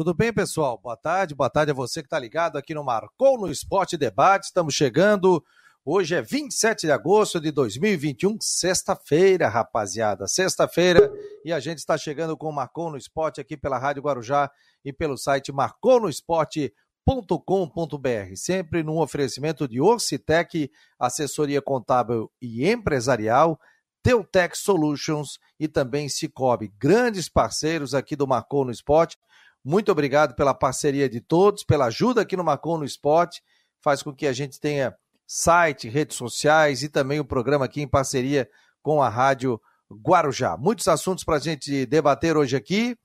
[0.00, 0.80] Tudo bem, pessoal?
[0.82, 4.46] Boa tarde, boa tarde a você que está ligado aqui no Marcou no Esporte Debate.
[4.46, 5.44] Estamos chegando.
[5.84, 10.26] Hoje é 27 de agosto de 2021, sexta-feira, rapaziada.
[10.26, 11.12] Sexta-feira
[11.44, 14.50] e a gente está chegando com o Marcou no Esporte aqui pela Rádio Guarujá
[14.82, 18.36] e pelo site marconosport.com.br.
[18.36, 23.60] Sempre num oferecimento de Orcitec, assessoria contábil e empresarial,
[24.02, 29.18] Teutec Solutions e também Cicobi, grandes parceiros aqui do Marcou no Esporte.
[29.64, 33.42] Muito obrigado pela parceria de todos, pela ajuda aqui no Marcon no Esporte.
[33.82, 34.94] Faz com que a gente tenha
[35.26, 38.48] site, redes sociais e também o programa aqui em parceria
[38.82, 40.56] com a Rádio Guarujá.
[40.56, 42.96] Muitos assuntos para a gente debater hoje aqui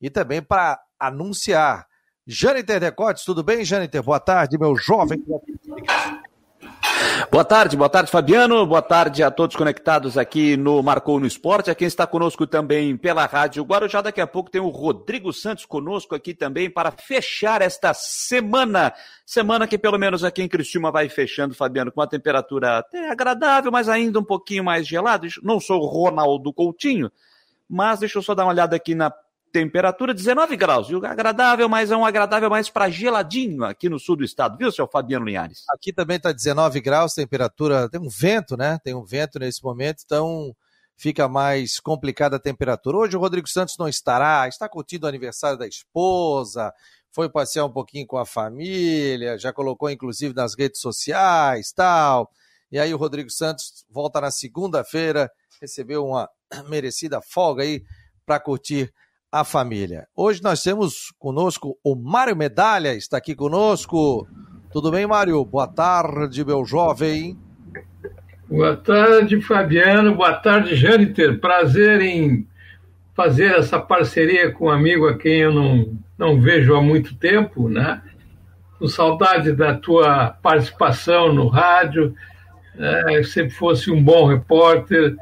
[0.00, 1.86] e também para anunciar.
[2.26, 4.02] Jâniter Decotes, tudo bem, Jâniter?
[4.02, 5.22] Boa tarde, meu jovem.
[7.30, 8.66] Boa tarde, boa tarde, Fabiano.
[8.66, 11.70] Boa tarde a todos conectados aqui no Marcou no Esporte.
[11.70, 14.00] A quem está conosco também pela Rádio Guarujá.
[14.00, 18.92] Daqui a pouco tem o Rodrigo Santos conosco aqui também para fechar esta semana.
[19.26, 23.70] Semana que pelo menos aqui em Criciúma vai fechando, Fabiano, com uma temperatura até agradável,
[23.70, 25.28] mas ainda um pouquinho mais gelado.
[25.42, 27.10] Não sou o Ronaldo Coutinho,
[27.68, 29.12] mas deixa eu só dar uma olhada aqui na
[29.52, 31.04] temperatura 19 graus, viu?
[31.04, 34.86] Agradável, mas é um agradável mais para geladinho aqui no sul do estado, viu, seu
[34.86, 35.64] Fabiano Linhares?
[35.70, 38.78] Aqui também está 19 graus, temperatura, tem um vento, né?
[38.82, 40.54] Tem um vento nesse momento, então
[40.96, 42.98] fica mais complicada a temperatura.
[42.98, 46.72] Hoje o Rodrigo Santos não estará, está curtindo o aniversário da esposa,
[47.12, 52.30] foi passear um pouquinho com a família, já colocou inclusive nas redes sociais, tal.
[52.70, 56.28] E aí o Rodrigo Santos volta na segunda-feira, recebeu uma
[56.68, 57.82] merecida folga aí
[58.26, 58.92] para curtir
[59.30, 60.06] a família.
[60.16, 64.26] Hoje nós temos conosco o Mário Medalha, está aqui conosco.
[64.70, 65.44] Tudo bem, Mário?
[65.44, 67.38] Boa tarde, meu jovem.
[68.48, 70.14] Boa tarde, Fabiano.
[70.14, 71.38] Boa tarde, Jâniter.
[71.40, 72.46] Prazer em
[73.14, 77.68] fazer essa parceria com um amigo a quem eu não, não vejo há muito tempo,
[77.68, 78.00] né?
[78.78, 82.14] Com saudade da tua participação no rádio.
[82.78, 85.16] É, sempre fosse um bom repórter,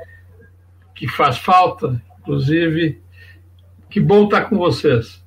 [0.94, 3.00] que faz falta, inclusive
[3.90, 5.24] que bom estar com vocês.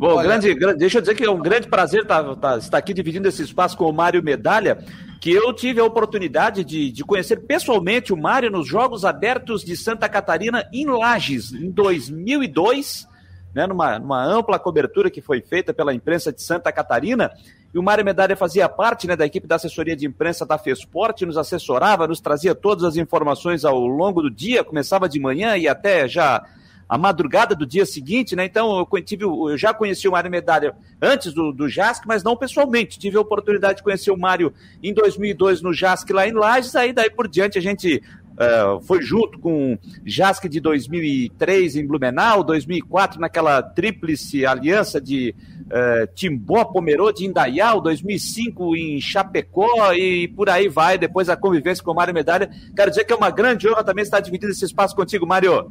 [0.00, 0.22] Bom, Olha...
[0.22, 2.94] grande, grande, deixa eu dizer que é um grande prazer estar, estar, tá, estar aqui
[2.94, 4.82] dividindo esse espaço com o Mário Medalha,
[5.20, 9.76] que eu tive a oportunidade de, de conhecer pessoalmente o Mário nos Jogos Abertos de
[9.76, 13.06] Santa Catarina em Lages, em 2002,
[13.54, 17.30] né, numa, numa ampla cobertura que foi feita pela imprensa de Santa Catarina.
[17.74, 21.26] E o Mário Medalha fazia parte né, da equipe da assessoria de imprensa da Fesporte,
[21.26, 25.68] nos assessorava, nos trazia todas as informações ao longo do dia, começava de manhã e
[25.68, 26.42] até já
[26.90, 28.44] a madrugada do dia seguinte, né?
[28.44, 32.36] Então eu, tive, eu já conheci o Mário Medalha antes do, do JASC, mas não
[32.36, 32.98] pessoalmente.
[32.98, 34.52] Tive a oportunidade de conhecer o Mário
[34.82, 38.02] em 2002 no JASC lá em Lages, aí daí por diante a gente
[38.40, 45.34] Uh, foi junto com JASC de 2003 em Blumenau, 2004 naquela tríplice aliança de
[45.66, 51.90] uh, Timbó, Pomerode Indaial, 2005 em Chapecó e por aí vai, depois a convivência com
[51.90, 52.48] o Mário Medalha.
[52.74, 55.70] Quero dizer que é uma grande honra também estar dividindo esse espaço contigo, Mário.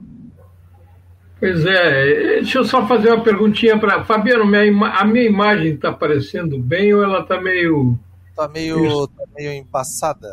[1.40, 4.46] Pois é, deixa eu só fazer uma perguntinha para Fabiano.
[4.46, 7.98] Minha, a minha imagem está aparecendo bem ou ela está meio.
[8.30, 10.28] Está meio, tá meio embaçada.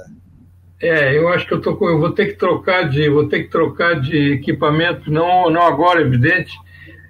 [0.82, 3.50] É, eu acho que eu, tô, eu vou ter que trocar de vou ter que
[3.50, 6.52] trocar de equipamento, não, não agora, evidente.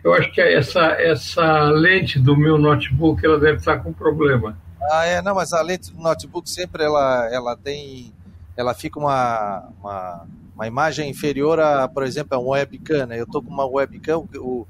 [0.04, 4.56] Eu acho que essa, essa lente do meu notebook ela deve estar com problema.
[4.90, 8.12] Ah, é, não, mas a lente do notebook sempre ela, ela tem.
[8.56, 13.20] Ela fica uma, uma uma imagem inferior a, por exemplo, a um webcam, né?
[13.20, 14.66] Eu estou com uma webcam, o,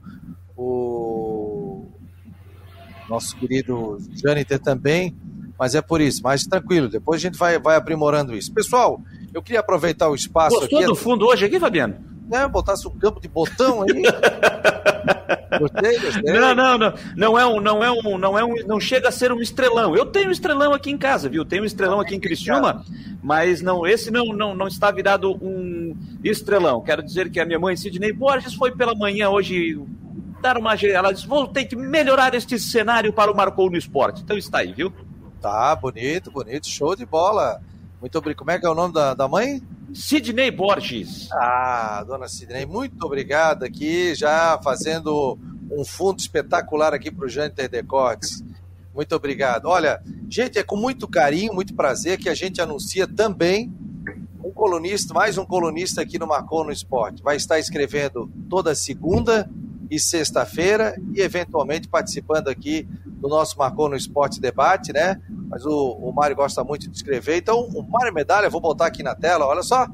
[0.56, 1.86] o
[3.08, 5.16] nosso querido Jâniter também,
[5.56, 8.52] mas é por isso, mas tranquilo, depois a gente vai, vai aprimorando isso.
[8.52, 9.00] Pessoal,
[9.32, 10.88] eu queria aproveitar o espaço Gostou aqui.
[10.88, 11.96] do fundo hoje aqui, Fabiano?
[12.32, 14.02] É, botasse um campo de botão aí.
[15.58, 16.32] gostei, gostei.
[16.32, 16.94] Não, não, não.
[17.16, 19.96] Não é um, não é um, não é um, não chega a ser um estrelão.
[19.96, 21.44] Eu tenho um estrelão aqui em casa, viu?
[21.44, 22.84] Tenho um estrelão aqui em Criciúma,
[23.22, 26.80] mas não, esse não, não, não está virado um estrelão.
[26.82, 29.80] Quero dizer que a minha mãe, Sidney Borges, foi pela manhã hoje
[30.40, 30.74] dar uma.
[30.74, 34.22] Ela disse: vou ter que melhorar este cenário para o Marcou no Esporte.
[34.22, 34.92] Então está aí, viu?
[35.40, 37.60] Tá, bonito, bonito, show de bola.
[38.00, 38.38] Muito obrigado.
[38.38, 39.62] Como é que é o nome da, da mãe?
[39.96, 41.28] Sidney Borges.
[41.32, 45.38] Ah, dona Sidney, muito obrigado aqui, já fazendo
[45.72, 48.44] um fundo espetacular aqui para o Jâniter Decotes.
[48.94, 49.66] Muito obrigado.
[49.66, 53.72] Olha, gente, é com muito carinho, muito prazer que a gente anuncia também
[54.44, 57.22] um colunista, mais um colunista aqui no Marcou no Esporte.
[57.22, 59.50] Vai estar escrevendo toda segunda
[59.90, 65.20] e sexta-feira e eventualmente participando aqui do nosso Marcou no Esporte Debate, né?
[65.48, 67.38] Mas o, o Mário gosta muito de escrever.
[67.38, 69.86] Então, o Mário Medalha, vou botar aqui na tela, olha só.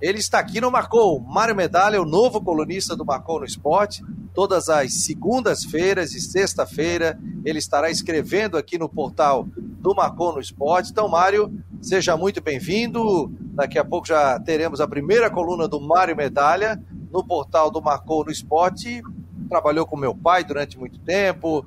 [0.00, 1.18] Ele está aqui no Marcou.
[1.20, 4.04] Mário Medalha, o novo colunista do Marcou no Esporte.
[4.32, 7.18] todas as segundas-feiras e sexta-feira.
[7.44, 10.92] Ele estará escrevendo aqui no portal do Marcon no Esporte.
[10.92, 13.32] Então, Mário, seja muito bem-vindo.
[13.52, 16.80] Daqui a pouco já teremos a primeira coluna do Mário Medalha
[17.12, 19.02] no portal do Marcon no Esporte.
[19.48, 21.64] Trabalhou com meu pai durante muito tempo,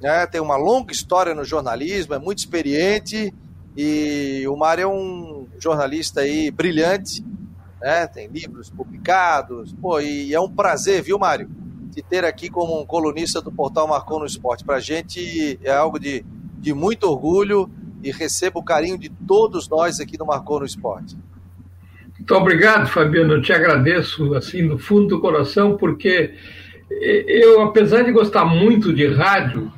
[0.00, 0.26] né?
[0.26, 3.32] tem uma longa história no jornalismo, é muito experiente
[3.76, 7.24] e o Mário é um jornalista aí brilhante,
[7.80, 8.06] né?
[8.06, 11.50] tem livros publicados, pô, e é um prazer, viu, Mário?
[11.96, 14.62] te ter aqui como um colunista do portal Marcou no Esporte.
[14.62, 16.22] Para a gente é algo de,
[16.58, 17.70] de muito orgulho
[18.02, 21.16] e recebo o carinho de todos nós aqui no Marcou no Esporte.
[22.18, 23.34] Muito obrigado, Fabiano.
[23.34, 26.32] Eu te agradeço assim do fundo do coração, porque
[26.90, 29.70] eu, apesar de gostar muito de rádio,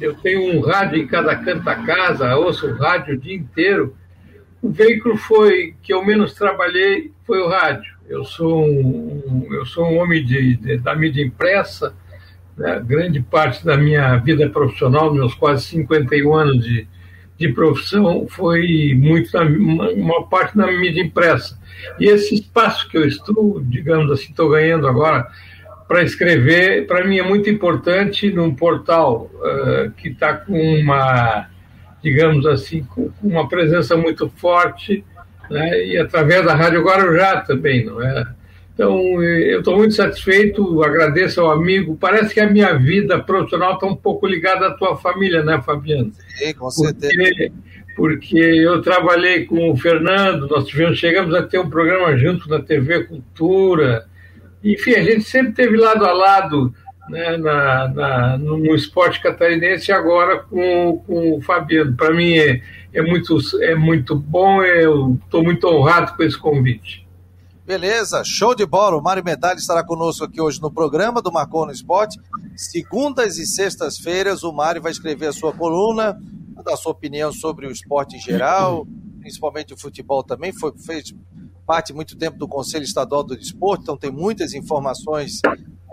[0.00, 3.96] eu tenho um rádio em cada canto da casa, ouço rádio o dia inteiro.
[4.60, 7.96] O veículo foi que eu menos trabalhei foi o rádio.
[8.08, 11.94] Eu sou um, eu sou um homem de, de da mídia impressa,
[12.56, 12.82] né?
[12.84, 16.88] grande parte da minha vida profissional, meus quase 51 anos de,
[17.38, 21.58] de profissão, foi muito na, uma, uma, parte na mídia impressa.
[22.00, 25.28] E esse espaço que eu estou, digamos assim, estou ganhando agora
[25.86, 31.48] para escrever, para mim é muito importante num portal uh, que está com uma,
[32.02, 35.04] digamos assim, com, com uma presença muito forte
[35.48, 35.86] né?
[35.86, 38.26] e através da Rádio Guarujá também, não é?
[38.78, 41.98] Então, eu estou muito satisfeito, agradeço ao amigo.
[42.00, 46.12] Parece que a minha vida profissional está um pouco ligada à tua família, né, Fabiano?
[46.36, 47.12] Sim, com certeza.
[47.12, 47.52] Porque,
[47.96, 52.60] porque eu trabalhei com o Fernando, nós tivemos, chegamos a ter um programa junto na
[52.60, 54.06] TV Cultura.
[54.62, 56.72] Enfim, a gente sempre teve lado a lado
[57.10, 61.96] né, na, na, no esporte catarinense agora com, com o Fabiano.
[61.96, 62.62] Para mim é,
[62.94, 67.07] é, muito, é muito bom, eu estou muito honrado com esse convite.
[67.68, 68.96] Beleza, show de bola.
[68.96, 72.18] O Mário Medalha estará conosco aqui hoje no programa do Marcou no Esporte.
[72.56, 76.18] Segundas e sextas-feiras, o Mário vai escrever a sua coluna,
[76.64, 78.86] dar sua opinião sobre o esporte em geral,
[79.20, 80.50] principalmente o futebol também.
[80.50, 81.14] Foi, fez
[81.66, 85.32] parte muito tempo do Conselho Estadual do Desporto, então tem muitas informações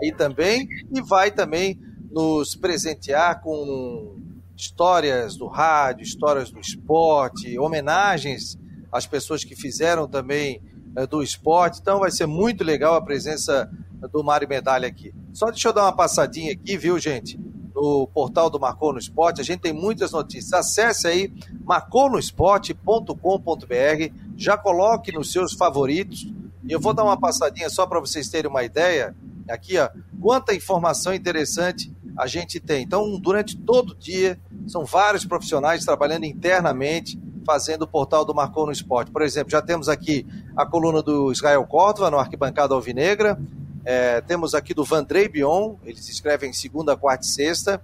[0.00, 1.78] aí também e vai também
[2.10, 4.16] nos presentear com
[4.56, 8.56] histórias do rádio, histórias do esporte, homenagens
[8.90, 10.62] às pessoas que fizeram também
[11.04, 11.80] do esporte.
[11.80, 13.70] Então vai ser muito legal a presença
[14.10, 15.12] do Mário Medalha aqui.
[15.32, 17.38] Só deixa eu dar uma passadinha aqui, viu, gente?
[17.74, 20.52] No portal do Marcou no Esporte, a gente tem muitas notícias.
[20.54, 21.30] Acesse aí
[21.64, 26.32] marconosport.com.br, já coloque nos seus favoritos.
[26.64, 29.14] E eu vou dar uma passadinha só para vocês terem uma ideia
[29.48, 29.88] Aqui, ó,
[30.20, 32.82] quanta informação interessante a gente tem.
[32.82, 38.66] Então, durante todo o dia, são vários profissionais trabalhando internamente, fazendo o portal do Marcou
[38.66, 39.12] no Esporte.
[39.12, 40.26] Por exemplo, já temos aqui
[40.56, 43.38] a coluna do Israel Córdova, no Arquibancada Alvinegra.
[43.84, 47.80] É, temos aqui do Vandrei Bion, eles escrevem segunda, quarta e sexta.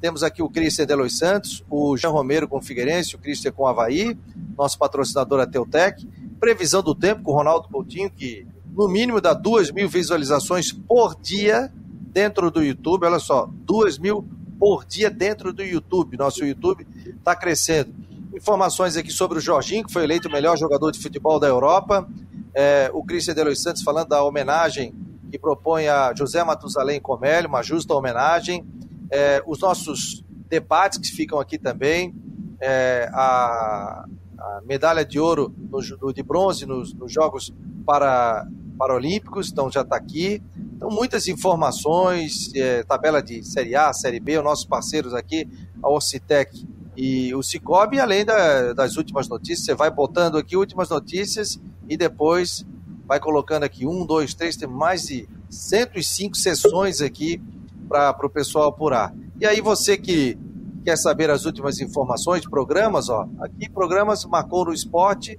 [0.00, 3.64] Temos aqui o Christian Delois Santos, o Jean Romero com o Figueirense, o Christian com
[3.64, 4.18] o Havaí,
[4.56, 6.08] nosso patrocinador a Teutec.
[6.40, 11.14] Previsão do tempo com o Ronaldo Coutinho, que no mínimo dá duas mil visualizações por
[11.20, 11.70] dia
[12.12, 13.04] dentro do YouTube.
[13.04, 14.26] Olha só, duas mil
[14.58, 16.16] por dia dentro do YouTube.
[16.16, 17.94] Nosso YouTube está crescendo.
[18.42, 22.08] Informações aqui sobre o Jorginho, que foi eleito o melhor jogador de futebol da Europa.
[22.52, 24.92] É, o Cristian Delois Santos falando da homenagem
[25.30, 28.66] que propõe a José Matusalém Comelho, uma justa homenagem.
[29.12, 32.16] É, os nossos debates que ficam aqui também.
[32.60, 35.54] É, a, a, medalha de ouro,
[36.00, 37.54] no, de bronze nos, nos Jogos
[37.86, 38.44] para
[38.76, 40.42] Paralímpicos, então já está aqui.
[40.74, 45.48] Então, muitas informações, é, tabela de Série A, Série B, os nossos parceiros aqui,
[45.80, 50.90] a Orcitec e o Cicobi, além da, das últimas notícias, você vai botando aqui últimas
[50.90, 52.66] notícias e depois
[53.06, 57.40] vai colocando aqui um, dois, três, tem mais de 105 sessões aqui
[57.88, 59.14] para o pessoal apurar.
[59.40, 60.38] E aí você que
[60.84, 65.38] quer saber as últimas informações programas, ó, aqui programas marcou no esporte,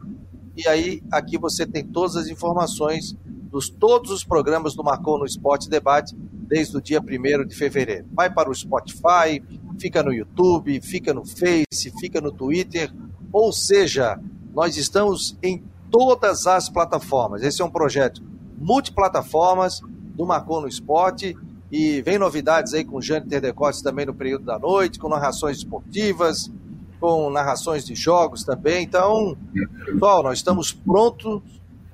[0.56, 3.16] e aí aqui você tem todas as informações
[3.54, 8.08] dos todos os programas do Marcou no Esporte Debate desde o dia 1 de fevereiro.
[8.12, 9.44] Vai para o Spotify,
[9.80, 12.92] fica no YouTube, fica no Face, fica no Twitter,
[13.32, 14.20] ou seja,
[14.56, 17.44] nós estamos em todas as plataformas.
[17.44, 18.24] Esse é um projeto
[18.58, 19.82] multiplataformas
[20.16, 21.38] do Marcou no Esporte
[21.72, 26.52] e vem novidades aí com Jânio Terdecotes também no período da noite, com narrações esportivas,
[27.00, 28.84] com narrações de jogos também.
[28.84, 29.38] Então,
[29.86, 31.40] pessoal, nós estamos prontos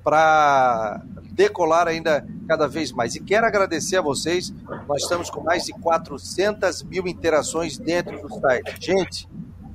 [0.02, 1.02] para
[1.40, 3.14] decolar ainda cada vez mais.
[3.14, 4.52] E quero agradecer a vocês,
[4.86, 8.76] nós estamos com mais de 400 mil interações dentro do site.
[8.78, 9.26] Gente,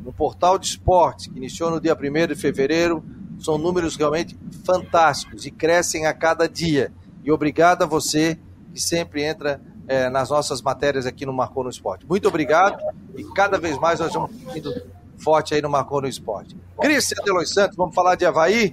[0.04, 3.04] no portal de esporte, que iniciou no dia 1 de fevereiro,
[3.40, 6.92] são números realmente fantásticos e crescem a cada dia.
[7.24, 8.38] E obrigado a você
[8.72, 12.06] que sempre entra é, nas nossas matérias aqui no Marcou no Esporte.
[12.08, 12.78] Muito obrigado
[13.16, 14.72] e cada vez mais nós vamos indo
[15.18, 16.56] forte aí no Marcou no Esporte.
[16.80, 18.72] Cristian Delois Santos, vamos falar de Havaí.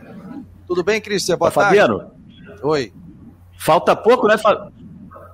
[0.67, 1.39] Tudo bem, Cristian?
[1.39, 1.79] Boa tarde.
[1.79, 2.22] Fabiano.
[2.63, 2.93] Oi.
[3.59, 4.73] Falta pouco, né, Fabiano?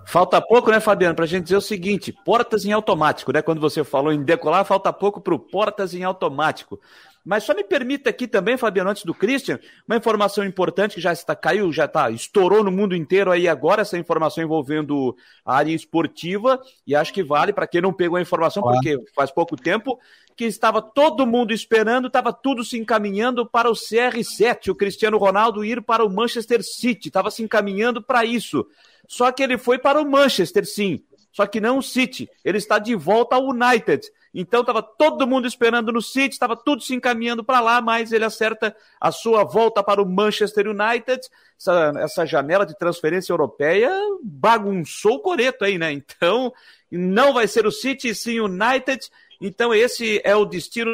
[0.07, 3.43] Falta pouco, né, Fabiano, para a gente dizer o seguinte: portas em automático, né?
[3.43, 6.81] Quando você falou em decolar, falta pouco para o portas em automático.
[7.23, 11.13] Mas só me permita aqui também, Fabiano, antes do Christian, uma informação importante que já
[11.13, 15.75] está caiu, já está, estourou no mundo inteiro aí agora, essa informação envolvendo a área
[15.75, 18.73] esportiva, e acho que vale para quem não pegou a informação, ah.
[18.73, 19.99] porque faz pouco tempo
[20.39, 25.65] que estava todo mundo esperando, estava tudo se encaminhando para o CR7, o Cristiano Ronaldo
[25.65, 28.65] ir para o Manchester City, estava se encaminhando para isso.
[29.09, 31.03] Só que ele foi para o Manchester, sim.
[31.33, 32.31] Só que não o City.
[32.45, 34.09] Ele está de volta ao United.
[34.33, 38.25] Então estava todo mundo esperando no City, estava tudo se encaminhando para lá, mas ele
[38.25, 41.21] acerta a sua volta para o Manchester United.
[41.59, 43.91] Essa, essa janela de transferência europeia
[44.23, 45.91] bagunçou o coreto aí, né?
[45.91, 46.53] Então
[46.93, 49.11] não vai ser o City, sim o United.
[49.41, 50.91] Então esse é o destino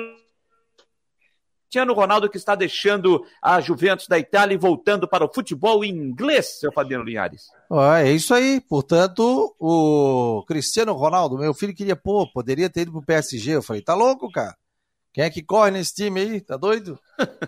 [1.75, 6.61] Cristiano Ronaldo que está deixando a Juventus da Itália e voltando para o futebol inglês,
[6.61, 7.49] seu Fabiano Linhares.
[7.97, 8.61] é isso aí.
[8.61, 13.57] Portanto, o Cristiano Ronaldo, meu filho queria, pô, poderia ter ido pro PSG.
[13.57, 14.57] Eu falei, tá louco, cara?
[15.13, 16.41] Quem é que corre nesse time aí?
[16.41, 16.97] Tá doido?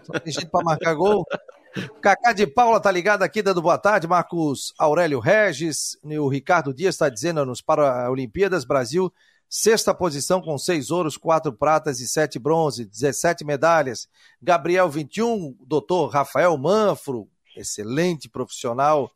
[0.02, 1.24] Só tem gente pra marcar gol.
[2.02, 4.08] Cacá de Paula tá ligado aqui, dando boa tarde.
[4.08, 9.12] Marcos Aurélio Regis, o Ricardo Dias está dizendo nos Paralimpíadas Brasil
[9.48, 14.08] Sexta posição com seis ouros, quatro pratas e sete bronze, 17 medalhas.
[14.42, 19.10] Gabriel 21, doutor Rafael Manfro, excelente profissional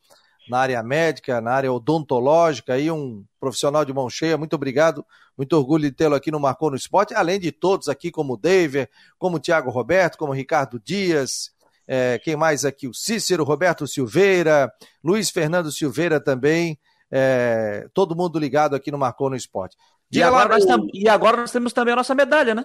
[0.49, 4.39] na área médica, na área odontológica, aí um profissional de mão cheia.
[4.39, 5.05] Muito obrigado,
[5.37, 8.37] muito orgulho de tê-lo aqui no Marcou no Esporte, além de todos aqui, como o
[8.37, 11.53] David, como o Thiago Roberto, como o Ricardo Dias,
[11.87, 12.87] é, quem mais aqui?
[12.87, 14.73] O Cícero, Roberto Silveira,
[15.03, 16.79] Luiz Fernando Silveira também,
[17.11, 19.77] é, todo mundo ligado aqui no Marcou no Esporte.
[20.13, 20.89] E agora, nós tam...
[20.93, 22.65] e agora nós temos também a nossa medalha, né?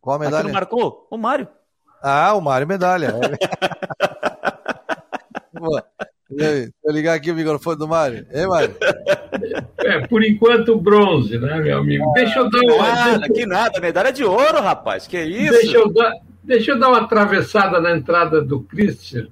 [0.00, 0.38] Qual a medalha?
[0.38, 1.06] Aqui não marcou?
[1.10, 1.48] O Mário.
[2.02, 3.14] Ah, o Mário medalha.
[6.28, 8.26] Deixa eu ligar aqui o microfone do Mário.
[8.32, 8.76] Hein, Mário?
[9.78, 12.12] É, por enquanto, bronze, né, meu amigo?
[12.14, 12.88] Deixa eu dar uma.
[12.88, 15.06] Nada, que nada, medalha de ouro, rapaz.
[15.06, 15.52] Que isso?
[15.52, 19.28] Deixa eu dar, deixa eu dar uma atravessada na entrada do Christian,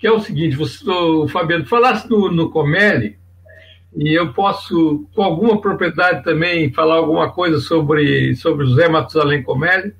[0.00, 3.18] que é o seguinte: você, o Fabiano, falasse no, no Comelli,
[3.96, 9.94] e eu posso, com alguma propriedade também, falar alguma coisa sobre, sobre José Matusalém Comelli.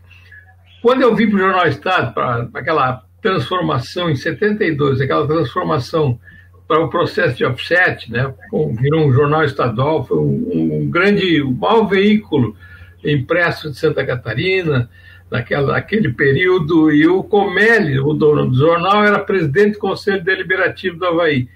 [0.83, 6.19] Quando eu vim para o Jornal Estado, para aquela transformação em 72, aquela transformação
[6.67, 8.33] para o processo de offset, né,
[8.79, 12.55] virou um jornal estadual, foi um, um grande, o maior veículo
[13.03, 14.89] impresso de Santa Catarina,
[15.31, 20.99] naquela, naquele período, e o Comelli, o dono do jornal, era presidente do Conselho Deliberativo
[20.99, 21.49] do Havaí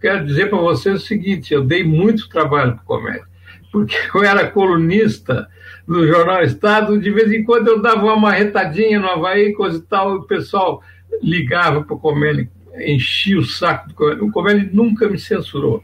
[0.00, 3.26] quero dizer para vocês o seguinte: eu dei muito trabalho para Comédia,
[3.72, 5.48] porque eu era colunista
[5.86, 9.82] do Jornal Estado, de vez em quando eu dava uma marretadinha no Havaí, coisa e
[9.82, 10.82] tal, e o pessoal
[11.22, 12.48] ligava para o Comédia,
[12.78, 14.24] enchia o saco do Comédia.
[14.24, 15.82] O Comédia nunca me censurou.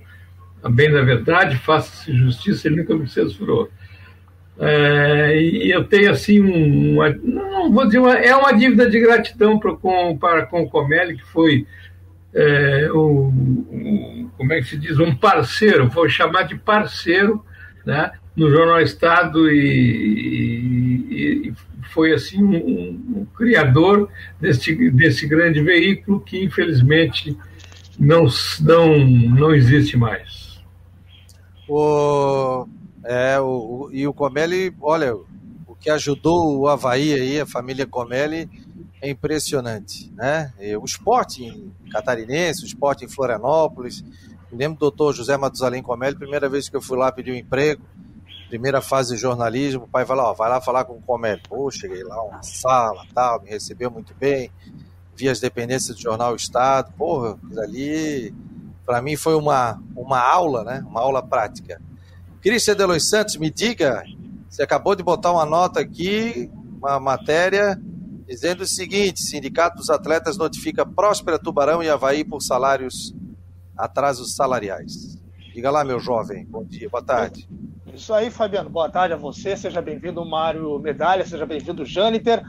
[0.63, 3.69] A bem da verdade, faça-se justiça, ele nunca me censurou.
[4.59, 9.59] É, e eu tenho assim uma, não vou dizer uma, é uma dívida de gratidão
[9.59, 11.67] para com, para, com o Comelli, que foi
[12.35, 17.45] é, o, o, como é que se diz, um parceiro, vou chamar de parceiro,
[17.85, 19.59] né, no Jornal Estado e,
[21.11, 21.55] e, e
[21.93, 24.09] foi assim um, um, criador
[24.41, 27.37] desse, desse grande veículo que infelizmente
[27.99, 28.27] não,
[28.61, 30.61] não, não existe mais.
[31.69, 32.67] O,
[33.05, 38.49] é, o, e o Comelli, olha, o que ajudou o Havaí aí, a família Comelli,
[39.03, 40.53] é impressionante, né?
[40.81, 44.03] O esporte catarinense, o esporte em Florianópolis.
[44.51, 47.37] Me lembro do doutor José Matusalém Comelli, primeira vez que eu fui lá pedir um
[47.37, 47.83] emprego,
[48.49, 51.43] primeira fase de jornalismo, o pai falou, ó, vai lá falar com o Comelli.
[51.49, 54.53] Pô, cheguei lá, uma sala, tal, me recebeu muito bem,
[55.17, 58.33] vi as dependências do Jornal Estado, porra, ali,
[58.87, 60.85] para mim foi uma, uma aula, né?
[60.87, 61.83] Uma aula prática.
[62.41, 64.05] Cristian de Los Santos, me diga,
[64.49, 67.81] você acabou de botar uma nota aqui, uma matéria
[68.27, 73.15] dizendo o seguinte: Sindicato dos Atletas notifica Próspera Tubarão e Havaí por salários,
[73.77, 75.19] atrasos salariais.
[75.55, 76.47] Diga lá, meu jovem.
[76.47, 77.49] Bom dia, boa tarde.
[77.95, 78.71] Isso aí, Fabiano.
[78.71, 79.55] Boa tarde a você.
[79.55, 81.27] Seja bem-vindo, Mário Medalha.
[81.27, 82.43] Seja bem-vindo, Jâniter.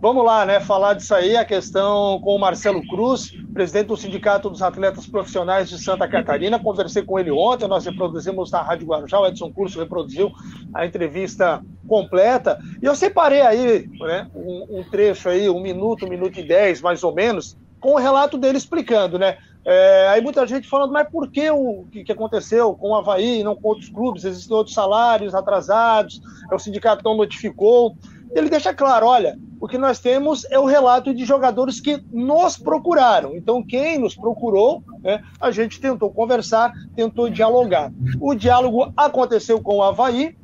[0.00, 0.60] Vamos lá, né?
[0.60, 5.68] Falar disso aí, a questão com o Marcelo Cruz, presidente do Sindicato dos Atletas Profissionais
[5.68, 6.58] de Santa Catarina.
[6.58, 10.32] Conversei com ele ontem, nós reproduzimos na Rádio Guarujá, o Edson Curso reproduziu
[10.72, 12.58] a entrevista completa.
[12.82, 16.80] E eu separei aí né, um, um trecho aí, um minuto, um minuto e dez,
[16.80, 19.36] mais ou menos, com o relato dele explicando, né?
[19.66, 23.42] É, aí muita gente falando, mas por que o que, que aconteceu com o Havaí,
[23.44, 24.24] não com outros clubes?
[24.24, 27.94] Existem outros salários atrasados, o sindicato não notificou.
[28.34, 32.56] Ele deixa claro: olha, o que nós temos é o relato de jogadores que nos
[32.56, 33.36] procuraram.
[33.36, 37.92] Então, quem nos procurou, né, a gente tentou conversar, tentou dialogar.
[38.18, 40.34] O diálogo aconteceu com o Havaí,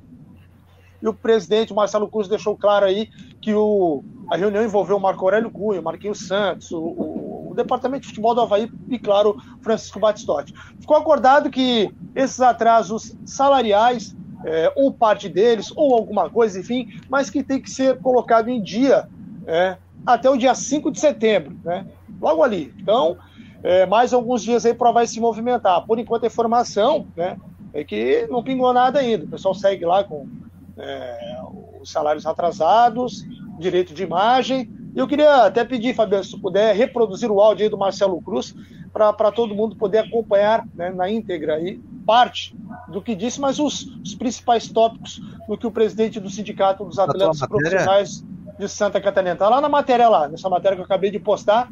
[1.00, 3.08] e o presidente Marcelo Cruz deixou claro aí
[3.40, 7.54] que o, a reunião envolveu o Marco Aurélio Cunha, o Marquinhos Santos, o, o, o,
[7.54, 10.52] Departamento de Futebol do Havaí e, claro, Francisco Batistotti.
[10.80, 17.30] Ficou acordado que esses atrasos salariais, é, ou parte deles, ou alguma coisa, enfim, mas
[17.30, 19.08] que tem que ser colocado em dia
[19.46, 21.86] é, até o dia 5 de setembro, né?
[22.20, 22.72] logo ali.
[22.78, 23.16] Então,
[23.62, 25.84] é, mais alguns dias aí para vai se movimentar.
[25.86, 27.36] Por enquanto, a informação né,
[27.72, 29.24] é que não pingou nada ainda.
[29.24, 30.28] O pessoal segue lá com
[30.76, 31.38] é,
[31.80, 33.24] os salários atrasados,
[33.58, 34.70] direito de imagem.
[34.94, 38.54] Eu queria até pedir, Fabiano, se puder reproduzir o áudio aí do Marcelo Cruz,
[38.92, 42.56] para todo mundo poder acompanhar né, na íntegra aí parte
[42.88, 46.98] do que disse, mas os, os, principais tópicos do que o presidente do Sindicato dos
[46.98, 48.25] Atletas Profissionais
[48.58, 49.34] de Santa Catarina.
[49.34, 51.68] Está lá na matéria lá, nessa matéria que eu acabei de postar.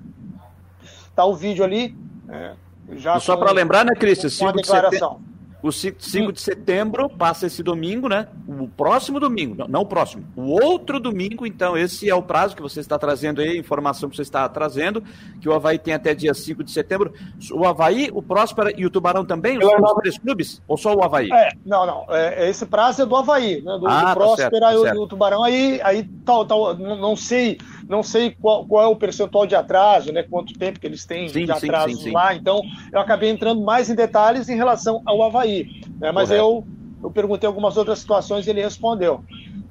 [1.08, 1.96] Está o vídeo ali.
[2.28, 2.54] É,
[2.96, 4.28] já só para lembrar, né, Cristian?
[4.28, 5.33] 5 de setembro
[5.64, 8.28] o 5 de setembro passa esse domingo, né?
[8.46, 12.54] O próximo domingo, não, não, o próximo, o outro domingo, então, esse é o prazo
[12.54, 15.02] que você está trazendo aí, a informação que você está trazendo,
[15.40, 17.14] que o Havaí tem até dia 5 de setembro.
[17.50, 20.60] O Havaí, o Próspera e o Tubarão também, os, os três clubes?
[20.68, 21.30] Ou só o Havaí?
[21.32, 22.06] É, não, não.
[22.10, 23.78] É, esse prazo é do Havaí, né?
[23.78, 26.76] Do, ah, do tá Próspera tá certo, tá e o Tubarão, aí, aí tal, tal,
[26.76, 27.56] não, não sei
[27.88, 30.22] não sei qual, qual, é o percentual de atraso, né?
[30.22, 32.34] Quanto tempo que eles têm sim, de atraso sim, sim, lá.
[32.34, 32.62] Então,
[32.92, 35.82] eu acabei entrando mais em detalhes em relação ao Havaí.
[36.00, 36.10] Né?
[36.10, 36.64] Mas eu,
[37.02, 39.22] eu perguntei algumas outras situações e ele respondeu.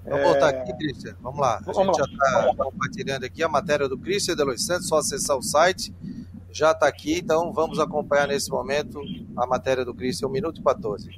[0.05, 0.23] Vamos é...
[0.23, 1.15] voltar aqui, Cristian.
[1.21, 1.55] Vamos lá.
[1.55, 2.29] A Vamos gente lá.
[2.29, 5.93] já está compartilhando aqui a matéria do Cristian de Los Santos, só acessar o site.
[6.51, 9.01] Já está aqui, então vamos acompanhar nesse momento
[9.35, 11.09] a matéria do Cristian, 1 minuto e 14.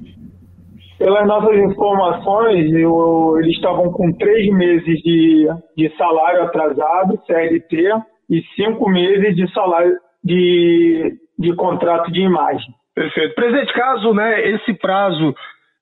[0.97, 7.91] Pelas nossas informações, eu, eles estavam com três meses de, de salário atrasado, CLT,
[8.29, 12.73] e cinco meses de salário de, de contrato de imagem.
[12.93, 13.35] Perfeito.
[13.35, 15.35] Presidente, caso né, esse prazo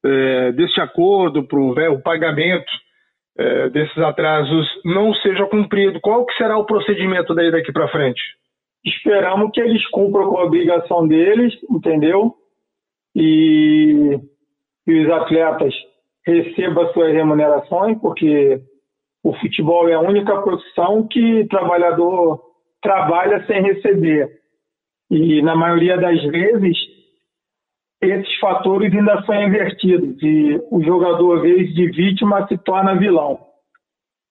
[0.04, 2.72] é, desse acordo para o né, pagamento
[3.38, 8.22] é, desses atrasos não seja cumprido, qual que será o procedimento daí daqui para frente?
[8.86, 12.34] Esperamos que eles cumpram com a obrigação deles, entendeu?
[13.16, 14.20] E
[14.86, 15.74] que os atletas
[16.26, 18.62] recebam suas remunerações, porque
[19.24, 22.42] o futebol é a única profissão que o trabalhador
[22.82, 24.30] trabalha sem receber.
[25.10, 26.78] E, na maioria das vezes,
[28.02, 33.40] esses fatores ainda são invertidos e o jogador, às vezes, de vítima se torna vilão.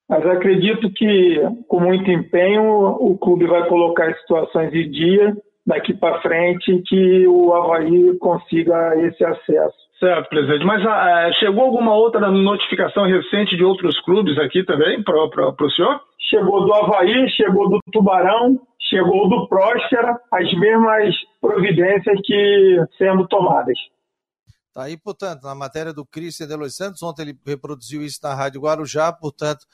[0.08, 2.62] Mas acredito que, com muito empenho,
[3.00, 5.34] o clube vai colocar situações de dia
[5.66, 9.81] daqui para frente que o Havaí consiga esse acesso.
[10.02, 10.64] Certo, presidente.
[10.64, 15.70] Mas ah, é, chegou alguma outra notificação recente de outros clubes aqui também para o
[15.70, 16.00] senhor?
[16.28, 23.78] Chegou do Havaí, chegou do Tubarão, chegou do Próspera, as mesmas providências que sendo tomadas.
[24.74, 28.34] Tá aí, portanto, na matéria do Cristian de Los Santos, ontem ele reproduziu isso na
[28.34, 29.64] Rádio Guarujá, portanto.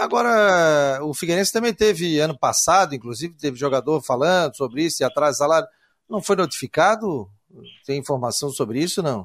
[0.00, 5.36] Agora, o Figueirense também teve, ano passado, inclusive, teve jogador falando sobre isso, e atrás
[5.36, 5.68] salário.
[6.10, 7.28] Não foi notificado?
[7.86, 9.24] Tem informação sobre isso, não?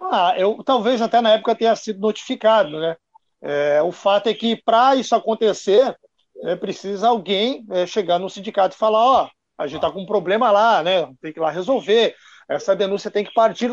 [0.00, 2.96] Ah, eu talvez até na época tenha sido notificado, né?
[3.42, 5.96] É, o fato é que para isso acontecer,
[6.44, 10.06] é, precisa alguém é, chegar no sindicato e falar, ó, a gente está com um
[10.06, 11.06] problema lá, né?
[11.20, 12.14] Tem que ir lá resolver.
[12.48, 13.72] Essa denúncia tem que partir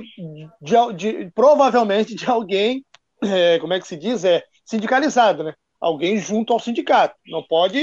[0.62, 2.86] de, de provavelmente de alguém,
[3.24, 5.54] é, como é que se diz, é sindicalizado, né?
[5.80, 7.16] Alguém junto ao sindicato.
[7.28, 7.80] Não pode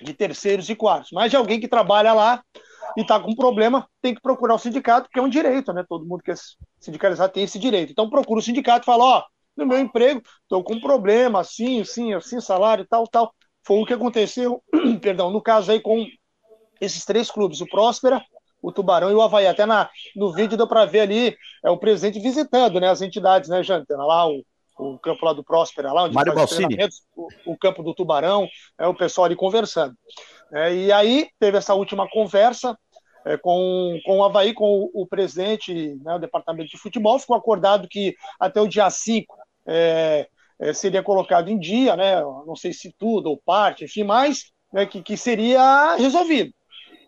[0.00, 2.42] de terceiros e quartos, mas de alguém que trabalha lá
[2.96, 5.84] e está com problema, tem que procurar o sindicato, que é um direito, né?
[5.88, 6.34] Todo mundo que é
[6.80, 7.92] sindicalizado tem esse direito.
[7.92, 9.24] Então procura o sindicato e fala, ó,
[9.56, 13.34] no meu emprego, estou com problema, assim, assim, assim, salário, tal, tal.
[13.64, 14.62] Foi o que aconteceu,
[15.00, 16.06] perdão, no caso aí com
[16.80, 18.22] esses três clubes, o Próspera,
[18.60, 19.46] o Tubarão e o Havaí.
[19.46, 23.48] Até na, no vídeo deu para ver ali é o presidente visitando né, as entidades,
[23.48, 24.04] né, Jantena?
[24.04, 24.44] Lá o,
[24.78, 26.52] o campo lá do Próspera, lá onde Mário faz
[27.14, 29.94] o, o, campo do Tubarão, é o pessoal ali conversando.
[30.52, 32.76] É, e aí teve essa última conversa
[33.24, 37.36] é, com, com o Havaí, com o, o presidente né, do departamento de futebol, ficou
[37.36, 39.34] acordado que até o dia 5
[39.66, 40.28] é,
[40.60, 44.86] é, seria colocado em dia, né, não sei se tudo ou parte, enfim, mas né,
[44.86, 46.52] que, que seria resolvido.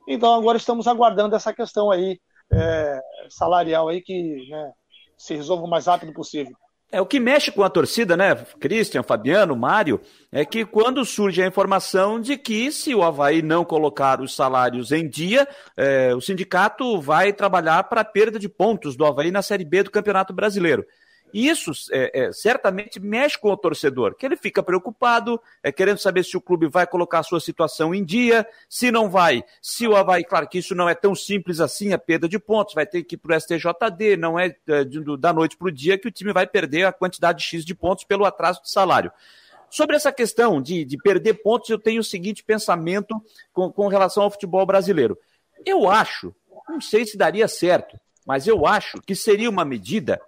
[0.07, 2.21] Então agora estamos aguardando essa questão aí
[2.53, 3.01] é,
[3.31, 4.73] salarial aí que né,
[5.17, 6.55] se resolva o mais rápido possível.
[6.93, 11.43] É o que mexe com a torcida, né, Christian, Fabiano, Mário, é que quando surge
[11.43, 16.21] a informação de que se o Havaí não colocar os salários em dia, é, o
[16.21, 20.33] sindicato vai trabalhar para a perda de pontos do Havaí na Série B do Campeonato
[20.33, 20.87] Brasileiro.
[21.33, 25.99] E isso é, é, certamente mexe com o torcedor, que ele fica preocupado, é, querendo
[25.99, 29.89] saber se o clube vai colocar a sua situação em dia, se não vai, se
[29.89, 32.87] o Havaí, claro que isso não é tão simples assim, a perda de pontos, vai
[32.87, 34.85] ter que ir para o STJD, não é, é
[35.19, 38.05] da noite para o dia que o time vai perder a quantidade X de pontos
[38.05, 39.11] pelo atraso de salário.
[39.69, 43.21] Sobre essa questão de, de perder pontos, eu tenho o seguinte pensamento
[43.53, 45.19] com, com relação ao futebol brasileiro.
[45.67, 46.33] Eu acho,
[46.69, 50.21] não sei se daria certo, mas eu acho que seria uma medida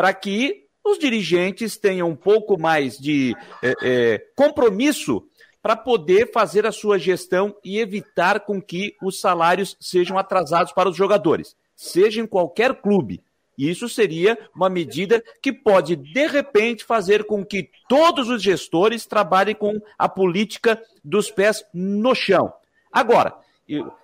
[0.00, 5.22] para que os dirigentes tenham um pouco mais de é, é, compromisso
[5.60, 10.88] para poder fazer a sua gestão e evitar com que os salários sejam atrasados para
[10.88, 13.22] os jogadores, seja em qualquer clube.
[13.58, 19.54] Isso seria uma medida que pode, de repente, fazer com que todos os gestores trabalhem
[19.54, 22.50] com a política dos pés no chão.
[22.90, 23.36] Agora,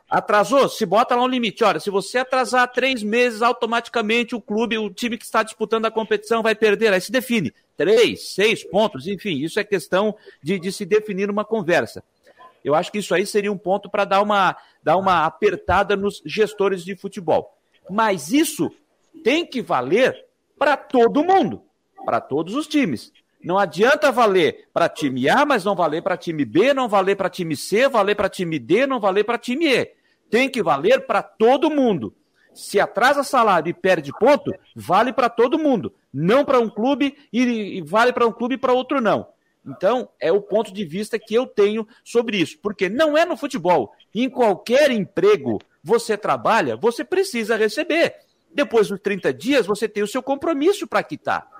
[0.08, 0.68] Atrasou?
[0.68, 1.64] Se bota lá um limite.
[1.64, 5.90] Olha, se você atrasar três meses, automaticamente o clube, o time que está disputando a
[5.90, 6.92] competição vai perder.
[6.92, 7.52] Aí se define.
[7.76, 12.02] Três, seis pontos, enfim, isso é questão de, de se definir uma conversa.
[12.64, 16.22] Eu acho que isso aí seria um ponto para dar uma, dar uma apertada nos
[16.24, 17.54] gestores de futebol.
[17.88, 18.72] Mas isso
[19.22, 20.26] tem que valer
[20.58, 21.62] para todo mundo,
[22.04, 23.12] para todos os times.
[23.46, 27.30] Não adianta valer para time A, mas não valer para time B, não valer para
[27.30, 29.92] time C, valer para time D, não valer para time E.
[30.28, 32.12] Tem que valer para todo mundo.
[32.52, 35.94] Se atrasa salário e perde ponto, vale para todo mundo.
[36.12, 39.28] Não para um clube e, vale para um clube e para outro não.
[39.64, 42.58] Então, é o ponto de vista que eu tenho sobre isso.
[42.60, 43.92] Porque não é no futebol.
[44.12, 48.16] Em qualquer emprego você trabalha, você precisa receber.
[48.52, 51.55] Depois dos 30 dias, você tem o seu compromisso para quitar.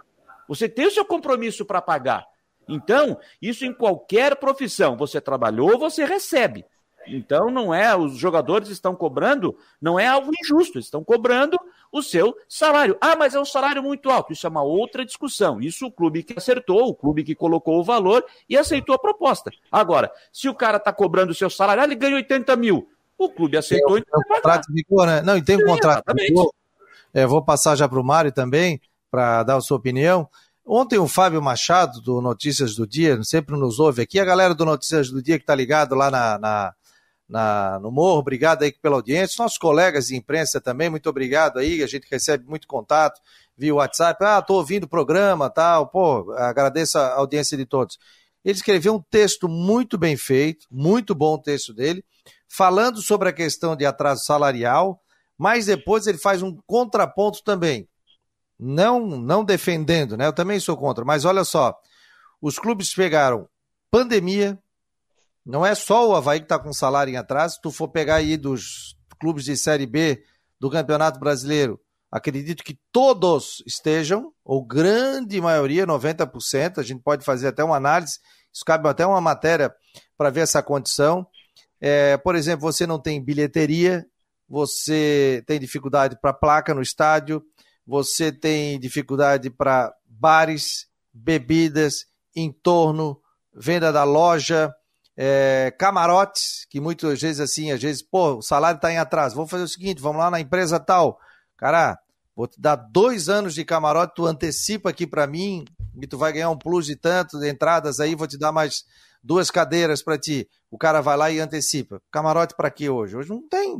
[0.48, 2.26] Você tem o seu compromisso para pagar.
[2.68, 4.96] Então, isso em qualquer profissão.
[4.96, 6.64] Você trabalhou, você recebe.
[7.08, 11.56] Então, não é, os jogadores estão cobrando, não é algo injusto, estão cobrando
[11.92, 12.98] o seu salário.
[13.00, 14.32] Ah, mas é um salário muito alto.
[14.32, 15.60] Isso é uma outra discussão.
[15.60, 19.52] Isso o clube que acertou, o clube que colocou o valor e aceitou a proposta.
[19.70, 22.88] Agora, se o cara está cobrando o seu salário, ah, ele ganha 80 mil.
[23.16, 23.94] O clube aceitou.
[23.94, 25.22] Tem, então tem um contrato vigor, né?
[25.22, 26.52] Não, e tem um contrato vigor.
[27.14, 28.80] É, vou passar já para o Mário também
[29.10, 30.28] para dar a sua opinião.
[30.68, 34.64] Ontem o Fábio Machado, do Notícias do Dia, sempre nos ouve aqui, a galera do
[34.64, 36.74] Notícias do Dia que está ligado lá na, na,
[37.28, 41.84] na, no Morro, obrigado aí pela audiência, nossos colegas de imprensa também, muito obrigado aí,
[41.84, 43.20] a gente recebe muito contato
[43.56, 47.96] via WhatsApp, ah, estou ouvindo o programa, tal, pô, agradeço a audiência de todos.
[48.44, 52.04] Ele escreveu um texto muito bem feito, muito bom o texto dele,
[52.48, 55.00] falando sobre a questão de atraso salarial,
[55.38, 57.88] mas depois ele faz um contraponto também
[58.58, 60.26] não não defendendo, né?
[60.26, 61.78] Eu também sou contra, mas olha só,
[62.40, 63.48] os clubes pegaram
[63.90, 64.58] pandemia,
[65.44, 68.16] não é só o Havaí que está com salário em atraso, se tu for pegar
[68.16, 70.22] aí dos clubes de Série B
[70.58, 77.48] do Campeonato Brasileiro, acredito que todos estejam, ou grande maioria, 90%, a gente pode fazer
[77.48, 78.18] até uma análise,
[78.52, 79.74] isso cabe até uma matéria
[80.16, 81.26] para ver essa condição.
[81.80, 84.06] É, por exemplo, você não tem bilheteria,
[84.48, 87.44] você tem dificuldade para placa no estádio,
[87.86, 93.20] você tem dificuldade para bares, bebidas, entorno,
[93.54, 94.74] venda da loja,
[95.16, 99.34] é, camarotes, que muitas vezes assim, às vezes, pô, o salário está em atraso.
[99.34, 101.18] Vamos fazer o seguinte, vamos lá na empresa tal.
[101.56, 101.98] Cara,
[102.34, 105.64] vou te dar dois anos de camarote, tu antecipa aqui para mim
[106.00, 108.84] e tu vai ganhar um plus de tanto de entradas aí, vou te dar mais
[109.22, 110.48] duas cadeiras para ti.
[110.70, 112.02] O cara vai lá e antecipa.
[112.10, 113.16] Camarote para quê hoje?
[113.16, 113.78] Hoje não tem.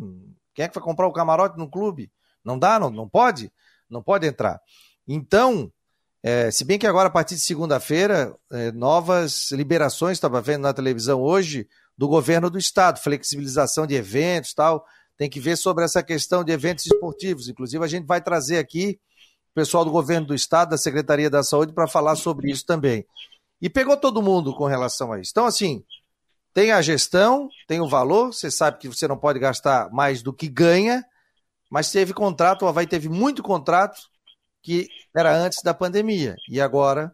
[0.55, 2.11] Quem é que vai comprar o camarote no clube?
[2.43, 3.53] Não dá, não, não pode?
[3.89, 4.61] Não pode entrar.
[5.07, 5.71] Então,
[6.23, 10.73] é, se bem que agora, a partir de segunda-feira, é, novas liberações, estava vendo na
[10.73, 14.85] televisão hoje, do governo do estado, flexibilização de eventos tal.
[15.17, 17.49] Tem que ver sobre essa questão de eventos esportivos.
[17.49, 18.99] Inclusive, a gente vai trazer aqui
[19.53, 23.07] o pessoal do governo do estado, da Secretaria da Saúde, para falar sobre isso também.
[23.63, 25.31] E pegou todo mundo com relação a isso.
[25.33, 25.83] Então, assim,
[26.53, 30.33] tem a gestão, tem o valor, você sabe que você não pode gastar mais do
[30.33, 31.05] que ganha,
[31.71, 34.01] mas teve contrato, o Havaí teve muito contrato
[34.63, 37.13] que era antes da pandemia e agora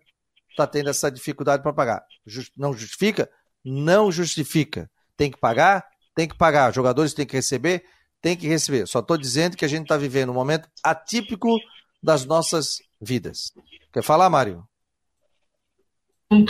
[0.51, 2.03] está tendo essa dificuldade para pagar.
[2.27, 3.29] Just, não justifica?
[3.65, 4.91] Não justifica.
[5.17, 5.85] Tem que pagar?
[6.15, 6.73] Tem que pagar.
[6.73, 7.85] Jogadores têm que receber?
[8.21, 8.87] Tem que receber.
[8.87, 11.59] Só estou dizendo que a gente está vivendo um momento atípico
[12.03, 13.53] das nossas vidas.
[13.93, 14.67] Quer falar, Mário?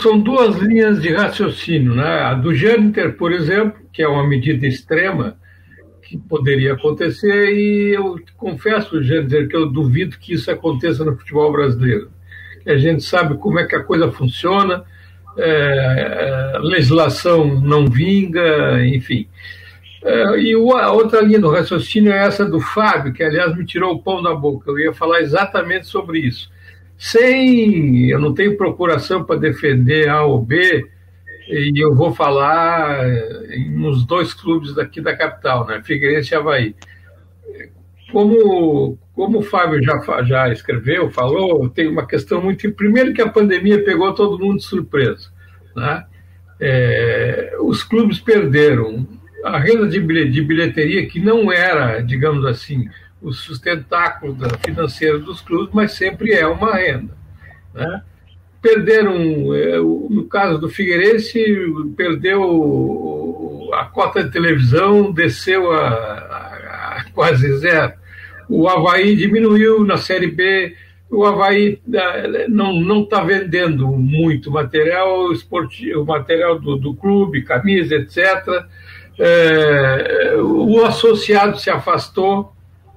[0.01, 1.95] São duas linhas de raciocínio.
[1.95, 2.21] Né?
[2.21, 5.37] A do Jâniter, por exemplo, que é uma medida extrema,
[6.03, 11.51] que poderia acontecer e eu confesso, dizer que eu duvido que isso aconteça no futebol
[11.51, 12.09] brasileiro.
[12.65, 14.83] a gente sabe como é que a coisa funciona,
[15.37, 19.27] é, a legislação não vinga, enfim.
[20.03, 23.93] É, e a outra linha do raciocínio é essa do Fábio, que aliás me tirou
[23.93, 24.69] o pão da boca.
[24.69, 26.51] Eu ia falar exatamente sobre isso.
[26.97, 30.87] Sem, eu não tenho procuração para defender A ou B,
[31.47, 33.03] e eu vou falar
[33.71, 35.81] nos dois clubes daqui da capital, né?
[35.83, 36.75] Figueirense e Havaí.
[38.11, 42.71] Como, como o Fábio já, já escreveu, falou, tem uma questão muito.
[42.73, 45.29] Primeiro, que a pandemia pegou todo mundo de surpresa.
[45.75, 46.05] Né?
[46.59, 49.07] É, os clubes perderam
[49.43, 52.87] a renda de bilheteria, que não era, digamos assim,
[53.21, 57.17] o sustentáculo financeiro dos clubes, mas sempre é uma renda.
[57.73, 58.03] Né?
[58.63, 61.43] Perderam, é, no caso do Figueirense,
[61.95, 67.93] perdeu a cota de televisão, desceu a, a, a quase zero.
[68.49, 70.75] O Havaí diminuiu na Série B,
[71.11, 78.65] o Havaí é, não está vendendo muito material esportivo, material do, do clube, camisa, etc
[79.19, 82.53] é, o associado se afastou,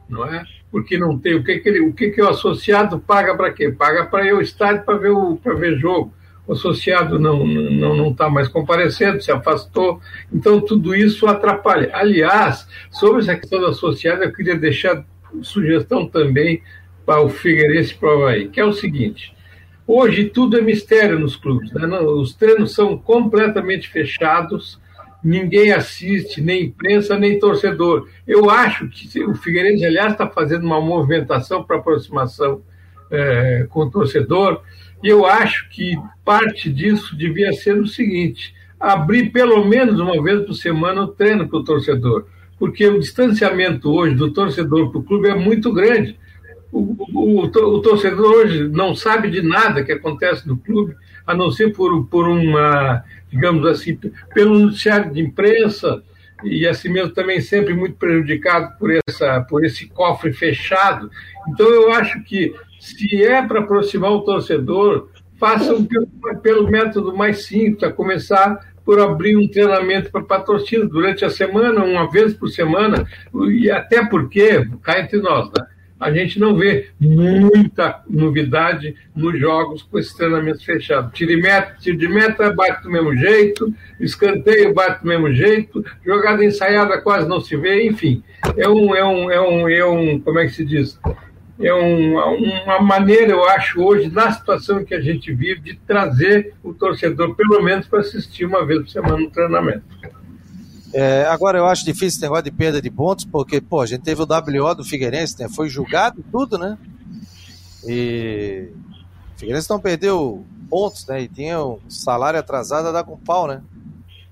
[0.08, 0.44] não é?
[0.76, 3.72] Porque não tem o que que, ele, o que que o associado paga para quê?
[3.72, 6.12] Paga para ir ao estádio para ver o ver jogo.
[6.46, 10.02] O associado não não não está mais comparecendo, se afastou.
[10.30, 11.88] Então tudo isso atrapalha.
[11.94, 15.02] Aliás, sobre essa questão do associado, eu queria deixar
[15.40, 16.60] sugestão também
[17.06, 19.34] para o Figueirense para o Havaí, que é o seguinte.
[19.86, 21.72] Hoje tudo é mistério nos clubes.
[21.72, 21.86] Né?
[22.00, 24.78] Os treinos são completamente fechados
[25.22, 28.08] ninguém assiste, nem imprensa, nem torcedor.
[28.26, 32.62] Eu acho que o Figueirense, aliás, está fazendo uma movimentação para aproximação
[33.10, 34.62] é, com o torcedor,
[35.02, 40.44] e eu acho que parte disso devia ser o seguinte: abrir pelo menos uma vez
[40.44, 42.26] por semana o treino para o torcedor,
[42.58, 46.18] porque o distanciamento hoje do torcedor para o clube é muito grande.
[46.72, 50.94] O, o, o, torcedor hoje não sabe de nada que acontece no clube,
[51.26, 53.98] a não ser por, por uma digamos assim,
[54.34, 56.02] pelo noticiário de imprensa,
[56.44, 61.10] e assim mesmo também sempre muito prejudicado por, essa, por esse cofre fechado.
[61.48, 65.08] Então, eu acho que, se é para aproximar o torcedor,
[65.38, 66.06] façam pelo,
[66.42, 71.84] pelo método mais simples, a começar por abrir um treinamento para patrocínio durante a semana,
[71.84, 73.04] uma vez por semana,
[73.50, 75.66] e até porque, cá entre nós, né?
[75.98, 81.12] A gente não vê muita novidade nos jogos com esses treinamentos fechados.
[81.12, 85.84] Tiro de meta, tiro de meta bate do mesmo jeito, escanteio bate do mesmo jeito,
[86.04, 88.22] jogada ensaiada quase não se vê, enfim.
[88.56, 91.00] É um, é um, é um, é um como é que se diz?
[91.58, 96.52] É um, uma maneira, eu acho, hoje, na situação que a gente vive, de trazer
[96.62, 99.82] o torcedor, pelo menos, para assistir uma vez por semana no treinamento.
[100.98, 104.00] É, agora eu acho difícil esse negócio de perda de pontos, porque, pô, a gente
[104.00, 105.46] teve o WO do Figueirense, né?
[105.46, 106.78] Foi julgado tudo, né?
[107.86, 108.70] E
[109.34, 111.20] o Figueirense não perdeu pontos, né?
[111.20, 113.60] E tinha um salário atrasado a dar com pau, né?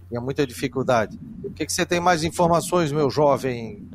[0.09, 1.21] Tinha muita dificuldade.
[1.45, 3.87] O que, que você tem mais informações, meu jovem?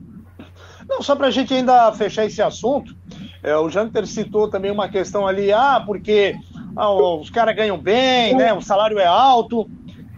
[0.88, 2.96] Não, só para a gente ainda fechar esse assunto,
[3.42, 6.36] é, o Janter citou também uma questão ali, ah, porque
[6.76, 8.54] ah, os caras ganham bem, né?
[8.54, 9.68] O salário é alto.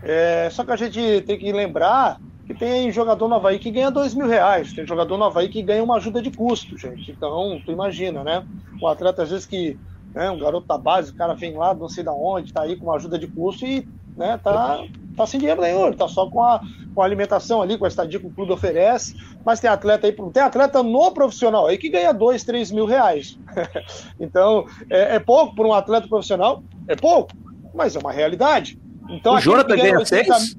[0.03, 2.19] É, só que a gente tem que lembrar
[2.51, 5.61] que tem jogador no Havaí que ganha dois mil reais, tem jogador no Havaí que
[5.61, 7.11] ganha uma ajuda de custo, gente.
[7.11, 8.45] Então, tu imagina, né?
[8.81, 9.77] Um atleta, às vezes, que,
[10.13, 12.75] né, um garoto da base, o cara vem lá, não sei da onde, tá aí
[12.75, 13.87] com uma ajuda de custo e,
[14.17, 14.83] né, tá,
[15.15, 16.61] tá sem dinheiro nenhum, ele tá só com a,
[16.93, 20.15] com a alimentação ali, com a estadia que o clube oferece, mas tem atleta aí,
[20.33, 23.37] tem atleta no profissional aí que ganha dois, três mil reais.
[24.19, 26.63] então, é, é pouco por um atleta profissional?
[26.87, 27.31] É pouco,
[27.73, 28.79] mas é uma realidade.
[29.09, 30.57] Então, o Jonathan ganha seis?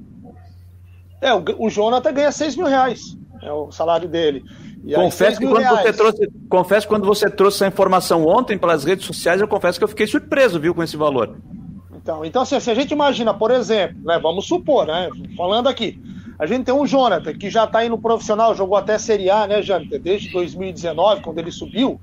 [1.23, 4.43] É, o, o Jonathan ganha 6 mil reais, é o salário dele.
[4.85, 9.05] E confesso que quando você trouxe, confesso quando você trouxe essa informação ontem pelas redes
[9.05, 11.37] sociais, eu confesso que eu fiquei surpreso, viu, com esse valor.
[11.95, 15.97] Então, então assim, se a gente imagina, por exemplo, né, vamos supor, né, falando aqui,
[16.37, 19.61] a gente tem um Jonathan que já está no profissional, jogou até Série A, né,
[19.61, 22.01] Jonathan, desde 2019, quando ele subiu,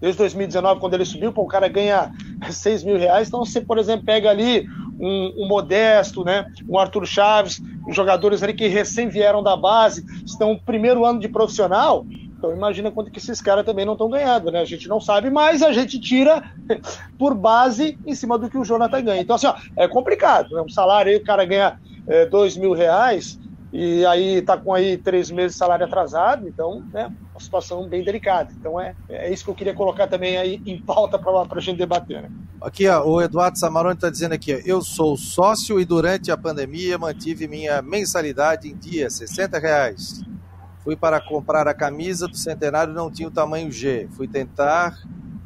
[0.00, 2.10] desde 2019, quando ele subiu, pô, o cara ganha
[2.50, 4.66] 6 mil reais, então você, por exemplo, pega ali
[4.98, 6.46] um, um, Modesto, né?
[6.68, 11.28] um Arthur Chaves, jogadores ali que recém vieram da base, estão no primeiro ano de
[11.28, 12.04] profissional.
[12.38, 14.60] Então imagina quanto que esses caras também não estão ganhando, né?
[14.60, 16.42] A gente não sabe, mas a gente tira
[17.18, 19.22] por base em cima do que o Jonathan ganha.
[19.22, 20.54] Então, assim, ó, é complicado.
[20.54, 20.60] Né?
[20.60, 23.38] Um salário aí, o cara ganha é, dois mil reais
[23.72, 27.12] e aí tá com aí três meses de salário atrasado, então, né?
[27.32, 28.52] Uma situação bem delicada.
[28.58, 31.78] Então é, é isso que eu queria colocar também aí em pauta para a gente
[31.78, 32.30] debater, né?
[32.60, 36.36] Aqui, ó, o Eduardo Samarone está dizendo aqui, ó, eu sou sócio e durante a
[36.36, 40.22] pandemia mantive minha mensalidade em dia, 60 reais.
[40.82, 44.08] Fui para comprar a camisa do centenário não tinha o tamanho G.
[44.12, 44.96] Fui tentar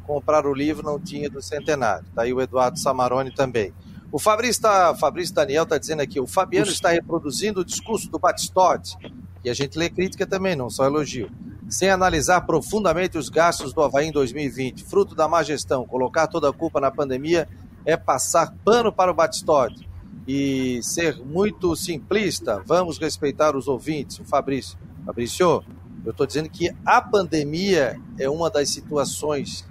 [0.03, 2.05] comprar o livro, não tinha do centenário.
[2.07, 3.73] Está aí o Eduardo Samarone também.
[4.11, 8.19] O Fabrício, tá, Fabrício Daniel está dizendo aqui, o Fabiano está reproduzindo o discurso do
[8.19, 8.97] Batistotti,
[9.43, 11.31] e a gente lê crítica também, não só elogio,
[11.69, 16.49] sem analisar profundamente os gastos do Havaí em 2020, fruto da má gestão, colocar toda
[16.49, 17.47] a culpa na pandemia
[17.85, 19.89] é passar pano para o Batistotti
[20.27, 22.61] e ser muito simplista.
[22.65, 24.19] Vamos respeitar os ouvintes.
[24.19, 25.63] O Fabrício, Fabrício,
[26.05, 29.65] eu estou dizendo que a pandemia é uma das situações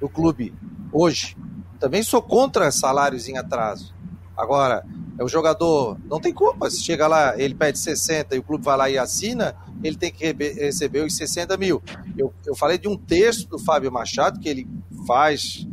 [0.00, 0.52] do clube
[0.92, 1.36] hoje.
[1.82, 3.92] Também sou contra salários em atraso.
[4.36, 4.86] Agora,
[5.18, 6.70] é o jogador não tem culpa.
[6.70, 10.12] Se chega lá, ele pede 60 e o clube vai lá e assina, ele tem
[10.12, 11.82] que receber os 60 mil.
[12.16, 14.68] Eu, eu falei de um texto do Fábio Machado que ele
[15.08, 15.66] faz,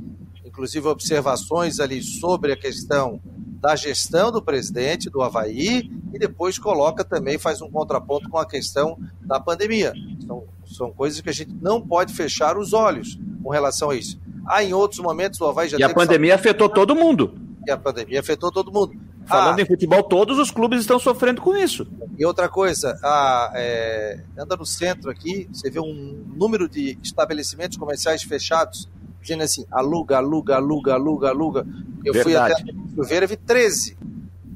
[0.44, 3.22] inclusive, observações ali sobre a questão
[3.62, 8.48] da gestão do presidente do Havaí e depois coloca também, faz um contraponto com a
[8.48, 9.94] questão da pandemia.
[10.26, 14.20] São, são coisas que a gente não pode fechar os olhos com relação a isso.
[14.50, 17.36] Ah, em outros momentos o Havaí já E a pandemia afetou todo mundo.
[17.68, 18.94] E a pandemia afetou todo mundo.
[19.28, 21.86] Falando ah, em futebol, todos os clubes estão sofrendo com isso.
[22.18, 27.78] E outra coisa, ah, é, anda no centro aqui, você vê um número de estabelecimentos
[27.78, 28.90] comerciais fechados
[29.22, 31.68] dizendo assim, aluga, aluga, aluga, aluga, aluga.
[32.04, 32.24] Eu Verdade.
[32.24, 33.98] fui até Silveira, vi 13.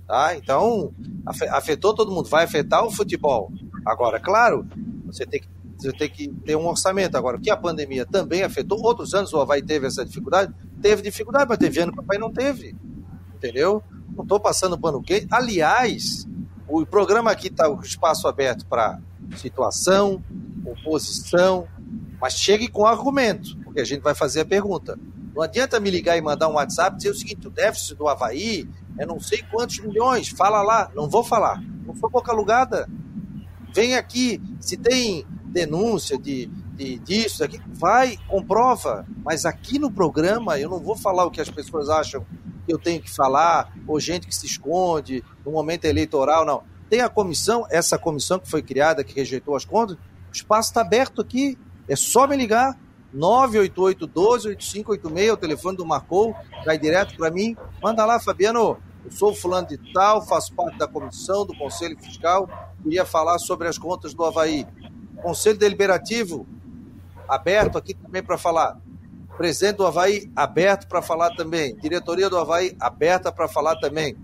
[0.07, 0.35] Tá?
[0.35, 0.91] Então,
[1.51, 3.51] afetou todo mundo, vai afetar o futebol.
[3.85, 4.65] Agora, claro,
[5.05, 7.17] você tem que você tem que ter um orçamento.
[7.17, 11.45] Agora, que a pandemia também afetou, outros anos o Havaí teve essa dificuldade, teve dificuldade,
[11.47, 12.75] mas teve ano que o Havaí não teve.
[13.35, 13.83] Entendeu?
[14.15, 15.27] Não estou passando pano quente.
[15.31, 16.27] Aliás,
[16.67, 18.99] o programa aqui está o espaço aberto para
[19.35, 20.23] situação,
[20.65, 21.67] oposição,
[22.21, 24.99] mas chegue com argumento porque a gente vai fazer a pergunta.
[25.35, 28.07] Não adianta me ligar e mandar um WhatsApp e dizer o seguinte: o déficit do
[28.07, 30.91] Havaí é não sei quantos milhões, fala lá.
[30.95, 31.59] Não vou falar.
[31.83, 32.87] Não sou boca alugada.
[33.73, 39.05] Vem aqui, se tem denúncia de, de disso, aqui, vai, comprova.
[39.23, 42.25] Mas aqui no programa eu não vou falar o que as pessoas acham
[42.65, 46.63] que eu tenho que falar, ou gente que se esconde no momento eleitoral, não.
[46.89, 50.81] Tem a comissão, essa comissão que foi criada, que rejeitou as contas, o espaço está
[50.81, 51.57] aberto aqui.
[51.87, 52.77] É só me ligar.
[53.13, 56.35] 988 12 8586, o telefone do Marcou,
[56.65, 57.55] vai direto para mim.
[57.81, 58.77] Manda lá, Fabiano.
[59.05, 62.49] Eu sou fulano de tal, faço parte da comissão do Conselho Fiscal,
[62.81, 64.65] queria falar sobre as contas do Havaí.
[65.23, 66.45] Conselho Deliberativo,
[67.27, 68.77] aberto aqui também para falar.
[69.37, 71.75] Presidente do Havaí, aberto para falar também.
[71.77, 74.15] Diretoria do Havaí, aberta para falar também.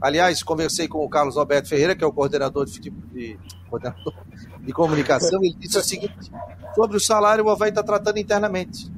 [0.00, 3.38] Aliás, conversei com o Carlos Alberto Ferreira, que é o coordenador de, de,
[3.68, 4.14] coordenador
[4.60, 6.30] de comunicação, ele disse o seguinte:
[6.74, 8.90] sobre o salário, o Havaí está tratando internamente.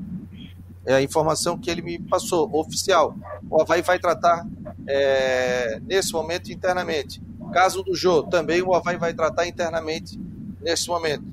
[0.85, 3.16] É a informação que ele me passou, oficial.
[3.51, 4.47] O Havaí vai tratar
[4.87, 7.21] é, nesse momento internamente.
[7.53, 10.21] Caso do Jô, também o Havaí vai tratar internamente
[10.61, 11.25] nesse momento.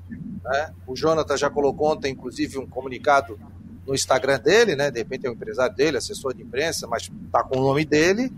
[0.44, 0.72] Né?
[0.86, 3.38] O Jonathan já colocou ontem, inclusive, um comunicado
[3.86, 4.90] no Instagram dele, né?
[4.90, 8.32] De repente é um empresário dele, assessor de imprensa, mas está com o nome dele,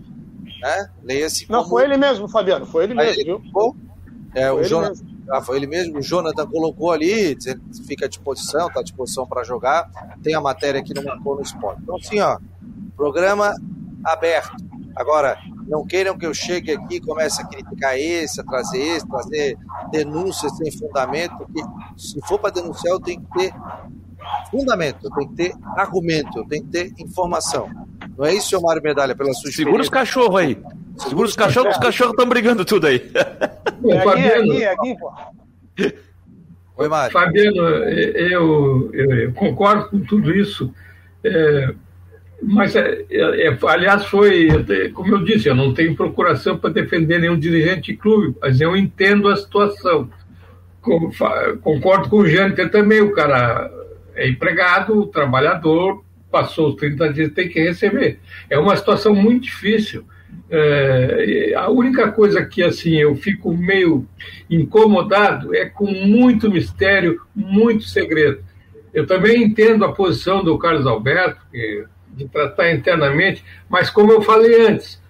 [0.61, 0.89] né?
[1.03, 1.49] Leia-se.
[1.49, 3.75] Não, foi ele mesmo, Fabiano, foi ele mesmo, ele, viu?
[4.35, 8.05] É, foi o Jonathan, ah, foi ele mesmo, o Jonathan colocou ali, dizendo que fica
[8.05, 9.89] à disposição, está à disposição para jogar.
[10.23, 11.81] Tem a matéria aqui no Marcou no Esporte.
[11.81, 12.37] Então, assim, ó,
[12.95, 13.53] programa
[14.03, 14.55] aberto.
[14.95, 19.07] Agora, não queiram que eu chegue aqui e comece a criticar esse, a trazer esse,
[19.07, 19.57] trazer
[19.91, 21.61] denúncias sem fundamento, porque
[21.97, 23.53] se for para denunciar, eu tenho que ter
[24.49, 27.69] fundamento, eu tenho que ter argumento, eu tenho que ter informação.
[28.17, 30.57] Não é isso, seu Mário Medalha, pela sua Segura os cachorros aí.
[30.97, 33.11] Segura os cachorros, os cachorros estão brigando tudo aí.
[33.85, 35.11] É aqui, é aqui, é aqui, pô.
[36.77, 37.11] Oi, Mário.
[37.11, 40.73] Fabiano, eu, eu, eu, concordo com tudo isso.
[41.23, 41.73] É,
[42.41, 44.47] mas, é, é, é aliás, foi,
[44.93, 48.75] como eu disse, eu não tenho procuração para defender nenhum dirigente de clube, mas eu
[48.75, 50.09] entendo a situação.
[51.61, 53.69] Concordo com o Jâniter também, o cara
[54.15, 58.19] é empregado, trabalhador, passou os 30 dias, tem que receber.
[58.49, 60.05] É uma situação muito difícil.
[60.49, 64.07] É, a única coisa que assim eu fico meio
[64.49, 68.39] incomodado é com muito mistério, muito segredo.
[68.93, 71.85] Eu também entendo a posição do Carlos Alberto que,
[72.17, 75.01] de tratar internamente, mas como eu falei antes,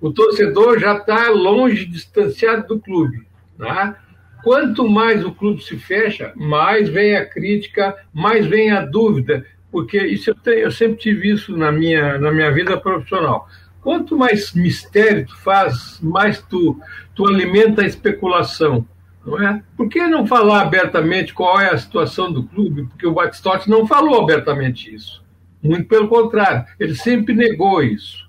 [0.00, 3.26] o torcedor já está longe, distanciado do clube.
[3.58, 3.94] Né?
[4.42, 9.98] Quanto mais o clube se fecha, mais vem a crítica, mais vem a dúvida, porque
[9.98, 13.48] isso eu, tenho, eu sempre tive isso na minha, na minha vida profissional
[13.84, 16.80] Quanto mais mistério tu faz, mais tu,
[17.14, 18.88] tu alimenta a especulação,
[19.26, 19.62] não é?
[19.76, 22.84] Por que não falar abertamente qual é a situação do clube?
[22.84, 25.22] Porque o Batistotti não falou abertamente isso.
[25.64, 28.28] Muito pelo contrário, ele sempre negou isso,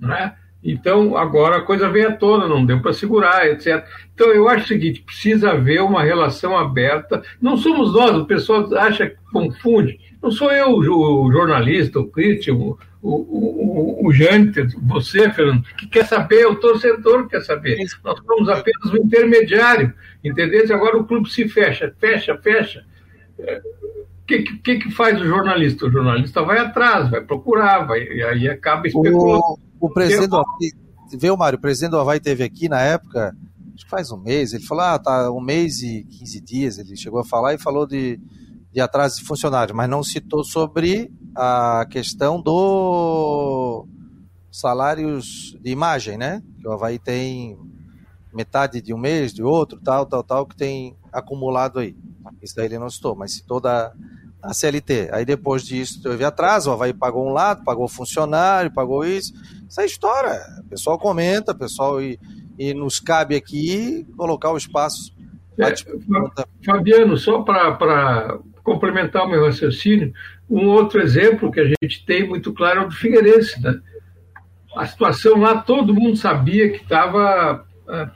[0.00, 0.34] não é?
[0.62, 3.86] Então, agora a coisa veio à tona, não deu para segurar, etc.
[4.14, 7.22] Então, eu acho o seguinte: precisa haver uma relação aberta.
[7.40, 10.00] Não somos nós, o pessoal acha que confunde.
[10.22, 15.86] Não sou eu o jornalista, o crítico, o, o, o, o Jâniter, você, Fernando, que
[15.86, 17.76] quer saber, o torcedor quer saber.
[18.02, 19.92] Nós somos apenas o intermediário,
[20.24, 20.64] entendeu?
[20.74, 22.86] Agora o clube se fecha, fecha, fecha.
[24.24, 25.84] O que, que, que, faz o jornalista?
[25.84, 29.42] O jornalista vai atrás, vai procurar, vai, e aí acaba especulando.
[29.78, 30.70] O, o presidente do Havaí,
[31.20, 31.58] viu, Mário?
[31.58, 33.36] O presidente do Havaí teve aqui na época,
[33.74, 36.96] acho que faz um mês, ele falou, ah, tá um mês e 15 dias, ele
[36.96, 38.18] chegou a falar e falou de,
[38.72, 43.86] de atraso de funcionários, mas não citou sobre a questão do
[44.50, 46.40] salários de imagem, né?
[46.62, 47.58] Que o Havaí tem
[48.32, 51.96] metade de um mês, de outro, tal, tal, tal, que tem acumulado aí.
[52.42, 53.92] Isso daí ele não citou, mas citou da,
[54.42, 55.08] a CLT.
[55.12, 59.32] Aí depois disso teve atraso, o Havaí pagou um lado, pagou funcionário, pagou isso.
[59.68, 60.38] Isso é história.
[60.60, 62.18] O pessoal comenta, o pessoal e,
[62.58, 65.14] e nos cabe aqui colocar o espaço.
[65.58, 65.72] É,
[66.64, 70.12] Fabiano, só para complementar o meu raciocínio,
[70.48, 73.60] um outro exemplo que a gente tem muito claro é o do Figueirense.
[73.62, 73.80] Né?
[74.76, 77.64] A situação lá, todo mundo sabia que estava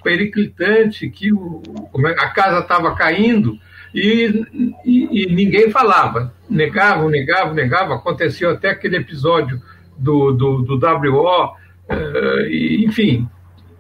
[0.03, 1.63] periclitante, que o,
[2.07, 3.59] é, a casa estava caindo,
[3.95, 4.45] e,
[4.85, 6.33] e, e, ninguém falava.
[6.49, 7.97] Negavam, negavam, negavam.
[7.97, 9.61] Aconteceu até aquele episódio
[9.97, 11.57] do, do, do WO,
[11.89, 13.29] eh, e, enfim,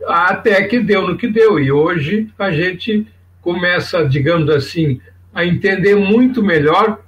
[0.06, 1.58] até que deu no que deu.
[1.58, 3.06] E hoje a gente
[3.42, 5.00] começa, digamos assim,
[5.32, 7.00] a entender muito melhor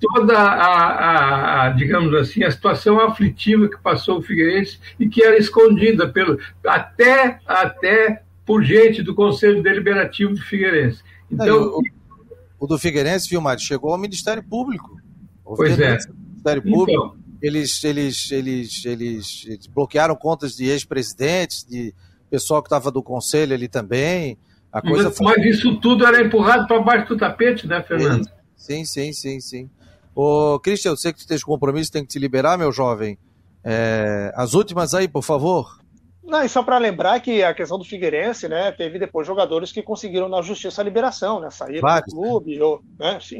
[0.00, 5.22] toda a, a, a, digamos assim, a situação aflitiva que passou o Figueirense e que
[5.22, 11.02] era escondida pelo, até, até por gente do Conselho Deliberativo do Figueirense.
[11.30, 11.80] Então,
[12.58, 15.00] o do Figueirense, viu, Mário, chegou ao Ministério Público.
[15.44, 15.98] O pois é.
[15.98, 16.90] Ministério Público.
[16.90, 17.26] Então.
[17.42, 21.94] Eles, eles, eles, eles, eles bloquearam contas de ex-presidentes, de
[22.30, 24.38] pessoal que estava do conselho ali também.
[24.72, 25.26] A coisa mas, foi...
[25.26, 28.26] mas isso tudo era empurrado para baixo do tapete, né, Fernando?
[28.56, 29.70] Sim, sim, sim, sim.
[30.16, 33.18] Ô, Cristian, eu sei que tu tens compromisso, tem que te liberar, meu jovem.
[33.62, 35.78] É, as últimas aí, por favor.
[36.24, 39.82] Não, e só para lembrar que a questão do Figueirense, né, teve depois jogadores que
[39.82, 43.38] conseguiram na justiça a liberação, né, saíram do clube, ou, né, sim.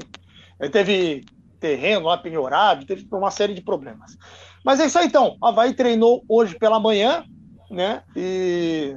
[0.70, 1.24] teve
[1.58, 4.14] terreno lá penhorado, teve uma série de problemas.
[4.62, 7.24] Mas é isso aí então, Havaí treinou hoje pela manhã,
[7.70, 8.94] né, e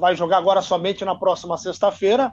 [0.00, 2.32] vai jogar agora somente na próxima sexta-feira.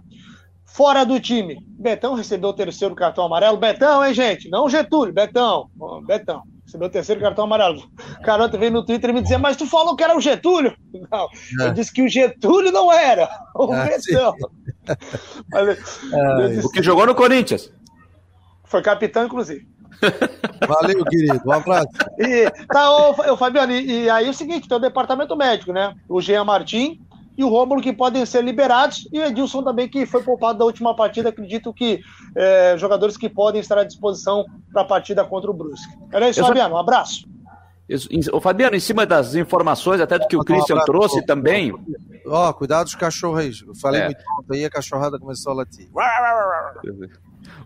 [0.76, 3.56] Fora do time, Betão recebeu o terceiro cartão amarelo.
[3.56, 4.50] Betão, hein, gente?
[4.50, 5.70] Não Getúlio, Betão.
[6.06, 7.82] Betão recebeu o terceiro cartão amarelo.
[8.22, 10.76] Carota veio no Twitter e me dizia, mas tu falou que era o Getúlio?
[11.10, 11.30] Não,
[11.62, 11.68] é.
[11.68, 14.36] eu disse que o Getúlio não era, o ah, Betão.
[16.66, 17.72] o que jogou no Corinthians.
[18.66, 19.66] Foi capitão, inclusive.
[20.68, 21.42] Valeu, querido.
[21.46, 21.88] Um abraço.
[22.20, 25.72] E, tá, ô, ô Fabiano, e, e, aí é o seguinte, tem o departamento médico,
[25.72, 25.96] né?
[26.10, 27.00] O Jean Martin
[27.38, 30.66] e o Rômulo que podem ser liberados, e o Edilson também, que foi poupado da
[30.66, 31.30] última partida.
[31.30, 32.02] Acredito que
[32.36, 35.94] é, jogadores que podem estar à disposição para a partida contra o Brusque.
[36.12, 36.76] Era isso, Fabiano.
[36.76, 37.28] Um abraço.
[38.34, 41.72] O Fabiano, em cima das informações, até do que o Christian trouxe também.
[42.26, 43.52] Ó, oh, cuidado dos cachorros aí.
[43.68, 44.06] Eu falei é.
[44.06, 45.88] muito alto aí, a cachorrada começou a latir.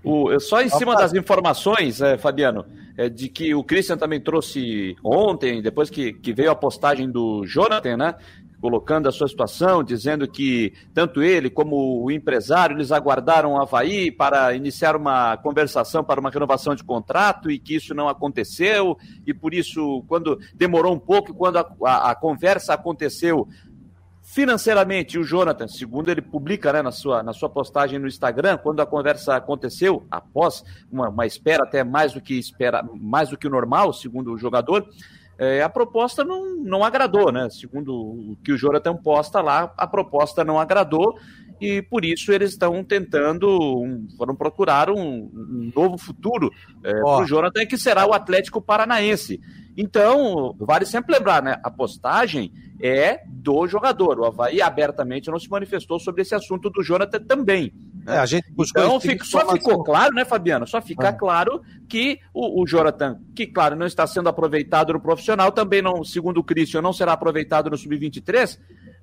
[0.04, 2.66] O, só em cima das informações, é, Fabiano,
[2.98, 7.46] é, de que o Christian também trouxe ontem, depois que, que veio a postagem do
[7.46, 8.16] Jonathan, né?
[8.62, 14.12] Colocando a sua situação, dizendo que tanto ele como o empresário eles aguardaram o Havaí
[14.12, 19.34] para iniciar uma conversação para uma renovação de contrato e que isso não aconteceu, e
[19.34, 23.48] por isso, quando demorou um pouco, quando a, a, a conversa aconteceu
[24.30, 28.80] financeiramente, o Jonathan, segundo ele publica né, na, sua, na sua postagem no Instagram, quando
[28.80, 33.48] a conversa aconteceu, após uma, uma espera até mais do que espera, mais do que
[33.48, 34.88] o normal, segundo o jogador,
[35.40, 37.50] é, a proposta não, não agradou, né?
[37.50, 41.18] Segundo o que o Jonathan posta lá, a proposta não agradou
[41.62, 46.52] e por isso eles estão tentando, um, foram procurar um, um novo futuro
[46.84, 49.40] é, para o Jonathan, que será o Atlético Paranaense.
[49.78, 51.58] Então, vale sempre lembrar, né?
[51.64, 54.20] A postagem é do jogador.
[54.20, 57.74] O Havaí abertamente não se manifestou sobre esse assunto do Jonathan também.
[58.10, 60.66] É, a gente então, fico, só ficou claro, né, Fabiano?
[60.66, 61.14] Só fica ah.
[61.14, 66.04] claro que o, o Jonathan, que claro, não está sendo aproveitado no profissional, também não,
[66.04, 68.58] segundo o Christian, não será aproveitado no sub-23,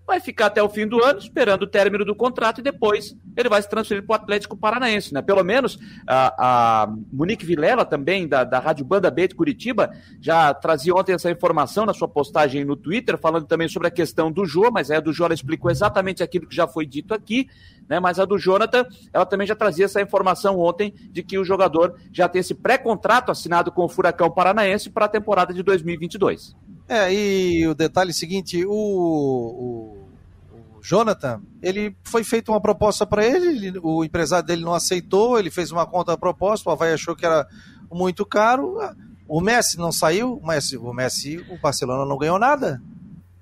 [0.07, 3.49] vai ficar até o fim do ano, esperando o término do contrato, e depois ele
[3.49, 5.13] vai se transferir para o Atlético Paranaense.
[5.13, 5.21] Né?
[5.21, 9.91] Pelo menos a, a Monique Vilela, também da, da Rádio Banda B de Curitiba,
[10.21, 14.31] já trazia ontem essa informação na sua postagem no Twitter, falando também sobre a questão
[14.31, 17.49] do Jô, mas a do Jô ela explicou exatamente aquilo que já foi dito aqui,
[17.89, 17.99] né?
[17.99, 21.97] mas a do Jonathan, ela também já trazia essa informação ontem de que o jogador
[22.13, 26.55] já tem esse pré-contrato assinado com o Furacão Paranaense para a temporada de 2022.
[26.89, 29.96] É, e o detalhe seguinte, o, o, o
[30.89, 35.51] Jonathan, ele foi feita uma proposta para ele, ele, o empresário dele não aceitou, ele
[35.51, 37.45] fez uma conta proposta, o Havaí achou que era
[37.91, 38.79] muito caro.
[39.27, 42.81] O Messi não saiu, o Messi, o Messi, o Barcelona não ganhou nada.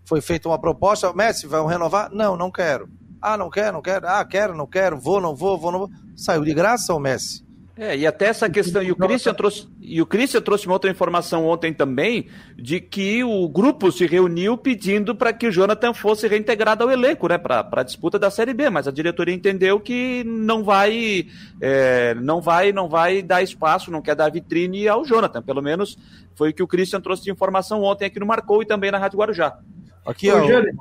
[0.06, 2.10] Foi feita uma proposta, Messi, vai renovar?
[2.10, 2.88] Não, não quero.
[3.20, 4.08] Ah, não quero, não quero.
[4.08, 5.90] Ah, quero, não quero, vou, não vou, vou, não vou.
[6.16, 7.44] Saiu de graça o Messi.
[7.76, 10.90] É, e até essa questão, e o Christian trouxe, e o Christian trouxe uma outra
[10.90, 12.26] informação ontem também,
[12.56, 17.28] de que o grupo se reuniu pedindo para que o Jonathan fosse reintegrado ao elenco,
[17.28, 21.26] né, para a disputa da Série B, mas a diretoria entendeu que não vai,
[21.60, 25.98] é, não vai, não vai dar espaço, não quer dar vitrine ao Jonathan, pelo menos
[26.34, 28.98] foi o que o Christian trouxe de informação ontem aqui no Marcou e também na
[28.98, 29.58] Rádio Guarujá.
[30.06, 30.74] Aqui, Ô, Jânio,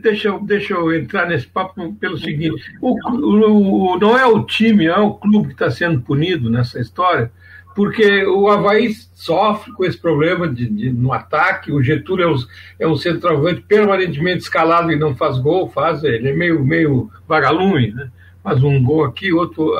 [0.00, 4.42] deixa, eu, deixa eu entrar nesse papo pelo seguinte: o, o, o não é o
[4.42, 7.30] time, é o clube que está sendo punido nessa história,
[7.74, 11.72] porque o Havaí sofre com esse problema de, de no ataque.
[11.72, 12.36] O Getúlio é um,
[12.80, 17.92] é um centroavante permanentemente escalado e não faz gol, faz, ele é meio, meio vagalume,
[17.92, 18.10] né?
[18.44, 19.72] faz um gol aqui, outro,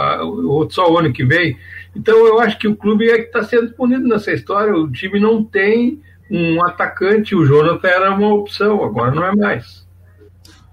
[0.49, 1.57] outro só o ano que vem.
[1.95, 4.75] Então eu acho que o clube é que está sendo punido nessa história.
[4.75, 9.84] O time não tem um atacante, o Jonathan era uma opção, agora não é mais.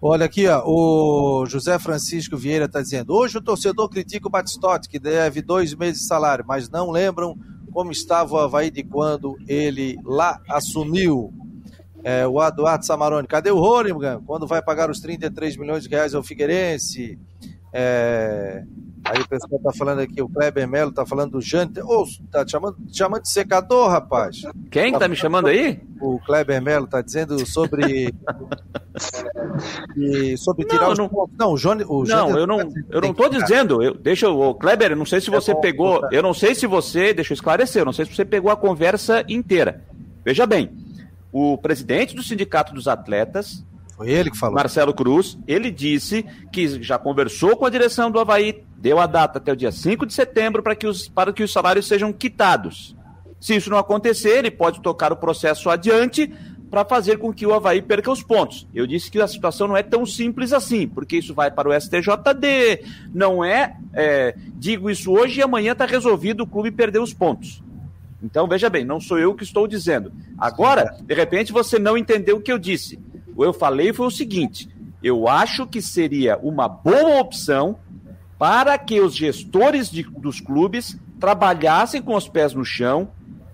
[0.04, 4.90] Olha aqui, ó, o José Francisco Vieira está dizendo: hoje o torcedor critica o Batistotti,
[4.90, 7.38] que deve dois meses de salário, mas não lembram
[7.72, 11.32] como estava o Havaí de quando ele lá assumiu.
[12.04, 14.24] É, o Eduardo Samarone, cadê o Ronigan?
[14.26, 17.20] Quando vai pagar os 33 milhões de reais ao Figueirense?
[17.74, 18.64] É,
[19.04, 21.82] Aí o pessoal tá falando aqui, o Kleber Melo tá falando do Jante.
[21.82, 24.44] Ô, oh, tá te chamando, te chamando de secador, rapaz.
[24.70, 25.82] Quem tá, tá me chamando aí?
[26.00, 28.14] O Kleber Melo tá dizendo sobre.
[29.98, 31.36] e, sobre tirar não, os não, pontos.
[31.38, 31.84] Não, o Johnny.
[31.88, 32.60] O não, eu não,
[32.90, 33.82] eu não tô dizendo.
[33.82, 34.54] Eu, deixa eu.
[34.54, 36.08] Kleber, eu não sei se você é bom, pegou.
[36.12, 37.12] Eu não sei se você.
[37.14, 39.84] Deixa eu esclarecer, eu não sei se você pegou a conversa inteira.
[40.24, 40.72] Veja bem,
[41.32, 43.66] o presidente do Sindicato dos Atletas
[44.02, 44.56] foi ele que falou.
[44.56, 49.38] Marcelo Cruz, ele disse que já conversou com a direção do Havaí, deu a data
[49.38, 52.96] até o dia 5 de setembro para que os, para que os salários sejam quitados.
[53.40, 56.34] Se isso não acontecer, ele pode tocar o processo adiante
[56.70, 58.68] para fazer com que o Havaí perca os pontos.
[58.74, 61.80] Eu disse que a situação não é tão simples assim, porque isso vai para o
[61.80, 62.84] STJD,
[63.14, 67.62] não é, é digo isso hoje e amanhã está resolvido o clube perder os pontos.
[68.24, 70.12] Então, veja bem, não sou eu que estou dizendo.
[70.38, 73.00] Agora, de repente, você não entendeu o que eu disse.
[73.42, 74.70] Que eu falei foi o seguinte:
[75.02, 77.80] eu acho que seria uma boa opção
[78.38, 83.10] para que os gestores de, dos clubes trabalhassem com os pés no chão,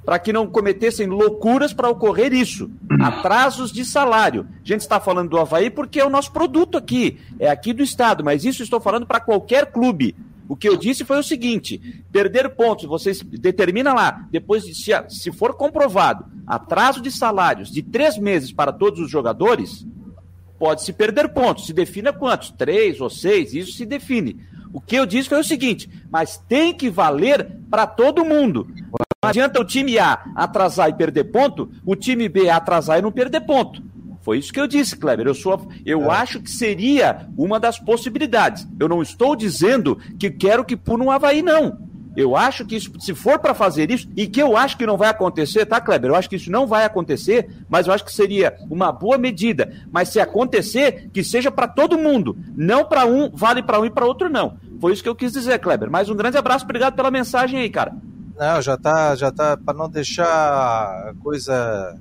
[0.06, 2.70] para que não cometessem loucuras para ocorrer isso.
[3.02, 4.48] Atrasos de salário.
[4.64, 7.84] A gente está falando do Havaí porque é o nosso produto aqui, é aqui do
[7.84, 10.16] Estado, mas isso estou falando para qualquer clube.
[10.48, 14.91] O que eu disse foi o seguinte: perder pontos, vocês determina lá, depois de se,
[15.10, 19.86] se for comprovado atraso de salários de três meses para todos os jogadores,
[20.58, 21.66] pode se perder pontos.
[21.66, 22.52] Se defina quantos?
[22.52, 24.39] Três ou seis, isso se define.
[24.74, 28.68] O que eu disse foi o seguinte: mas tem que valer para todo mundo.
[29.24, 33.12] Não adianta o time A atrasar e perder ponto, o time B atrasar e não
[33.12, 33.82] perder ponto.
[34.28, 35.26] Foi isso que eu disse, Kleber.
[35.26, 36.16] Eu, sou, eu é.
[36.18, 38.68] acho que seria uma das possibilidades.
[38.78, 41.78] Eu não estou dizendo que quero que puna um Havaí, não.
[42.14, 44.98] Eu acho que isso, se for para fazer isso, e que eu acho que não
[44.98, 46.12] vai acontecer, tá, Kleber?
[46.12, 49.72] Eu acho que isso não vai acontecer, mas eu acho que seria uma boa medida.
[49.94, 52.38] Mas se acontecer, que seja para todo mundo.
[52.54, 54.58] Não para um, vale para um e para outro, não.
[54.82, 55.90] Foi isso que eu quis dizer, Kleber.
[55.90, 57.96] Mas um grande abraço, obrigado pela mensagem aí, cara.
[58.38, 61.98] Não, já tá, já tá, para não deixar a coisa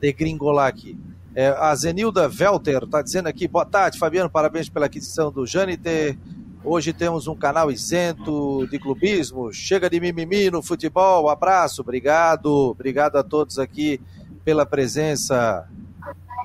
[0.00, 0.98] degringolar aqui.
[1.34, 6.18] É, a Zenilda Velter está dizendo aqui, boa tarde, Fabiano, parabéns pela aquisição do Janiter.
[6.62, 9.50] Hoje temos um canal isento de clubismo.
[9.52, 11.30] Chega de mimimi no futebol.
[11.30, 12.48] Abraço, obrigado.
[12.70, 13.98] Obrigado a todos aqui
[14.44, 15.66] pela presença.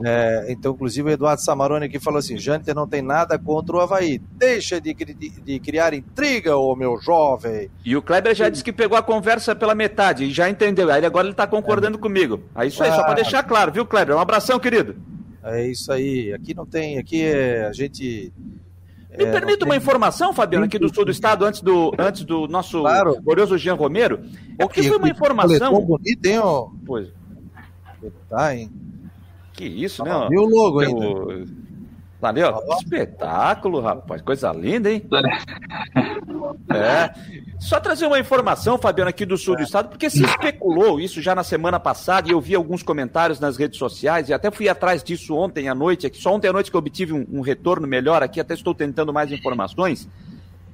[0.05, 3.79] É, então, inclusive, o Eduardo Samarone aqui falou assim: Janiter não tem nada contra o
[3.79, 4.19] Havaí.
[4.33, 7.69] Deixa de, de, de, criar intriga, ô meu jovem.
[7.83, 10.91] E o Kleber já disse que pegou a conversa pela metade e já entendeu.
[10.91, 12.01] Aí agora ele está concordando é.
[12.01, 12.41] comigo.
[12.53, 14.15] Aí isso aí, ah, só para deixar claro, viu, Kleber?
[14.15, 14.95] Um abração, querido.
[15.43, 16.33] É isso aí.
[16.33, 16.97] Aqui não tem.
[16.97, 18.31] Aqui é, a gente.
[19.17, 22.47] Me é, permita uma informação, Fabiano, aqui do sul do estado, antes do, antes do
[22.47, 23.19] nosso claro.
[23.21, 24.19] glorioso Jean Romero.
[24.59, 25.81] É que foi uma informação.
[25.81, 26.67] bonito, hein, ó.
[26.85, 27.07] Pois.
[28.29, 28.69] Tá, hein?
[29.57, 30.11] Que isso, né?
[30.29, 31.47] Viu o logo ainda.
[32.21, 34.21] Valeu, tá espetáculo, rapaz.
[34.21, 35.03] Coisa linda, hein?
[36.69, 37.11] É.
[37.59, 41.33] Só trazer uma informação, Fabiano, aqui do sul do estado, porque se especulou isso já
[41.33, 45.03] na semana passada e eu vi alguns comentários nas redes sociais e até fui atrás
[45.03, 47.87] disso ontem à noite, aqui, só ontem à noite que eu obtive um, um retorno
[47.87, 50.07] melhor aqui, até estou tentando mais informações,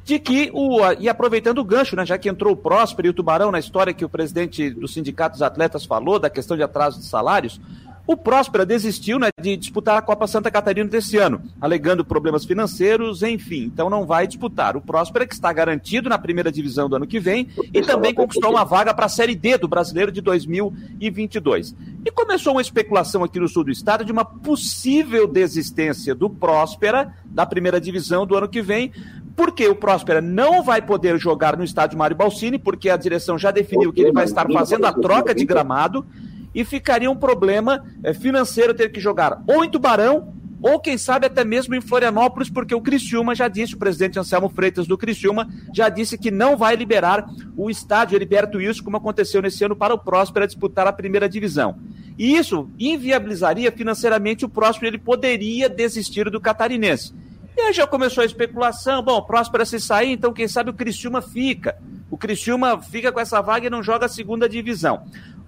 [0.04, 3.14] de que, o, e aproveitando o gancho, né, já que entrou o Próspero e o
[3.14, 7.00] Tubarão na história que o presidente do Sindicato dos Atletas falou, da questão de atraso
[7.00, 7.60] de salários,
[8.06, 13.24] O Próspera desistiu né, de disputar a Copa Santa Catarina desse ano, alegando problemas financeiros,
[13.24, 14.76] enfim, então não vai disputar.
[14.76, 18.52] O Próspera que está garantido na primeira divisão do ano que vem e também conquistou
[18.52, 21.74] uma vaga para a Série D do Brasileiro de 2022.
[22.06, 27.14] E começou uma especulação aqui no sul do estado de uma possível desistência do Próspera
[27.24, 28.92] da primeira divisão do ano que vem,
[29.34, 33.50] porque o Próspera não vai poder jogar no estádio Mário Balsini, porque a direção já
[33.50, 36.06] definiu que ele vai estar fazendo a troca de gramado
[36.54, 40.34] e ficaria um problema é, financeiro ter que jogar ou em Tubarão
[40.64, 44.48] ou quem sabe até mesmo em Florianópolis, porque o Criciúma já disse, o presidente Anselmo
[44.48, 49.42] Freitas do Criciúma já disse que não vai liberar o estádio Heriberto Wilson, como aconteceu
[49.42, 51.76] nesse ano, para o Próspera disputar a primeira divisão.
[52.18, 57.14] E isso inviabilizaria financeiramente o Próspera, ele poderia desistir do catarinense.
[57.58, 60.74] E aí já começou a especulação, bom, o Próspera se sair, então quem sabe o
[60.74, 61.78] Criciúma fica.
[62.10, 65.04] O Criciúma fica com essa vaga e não joga a segunda divisão.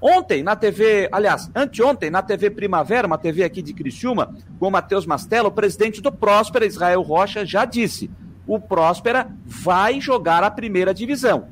[0.07, 4.71] Ontem, na TV, aliás, anteontem, na TV Primavera, uma TV aqui de Criciúma, com o
[4.71, 8.11] Matheus Mastella, o presidente do Próspera, Israel Rocha, já disse:
[8.45, 11.47] o Próspera vai jogar a primeira divisão.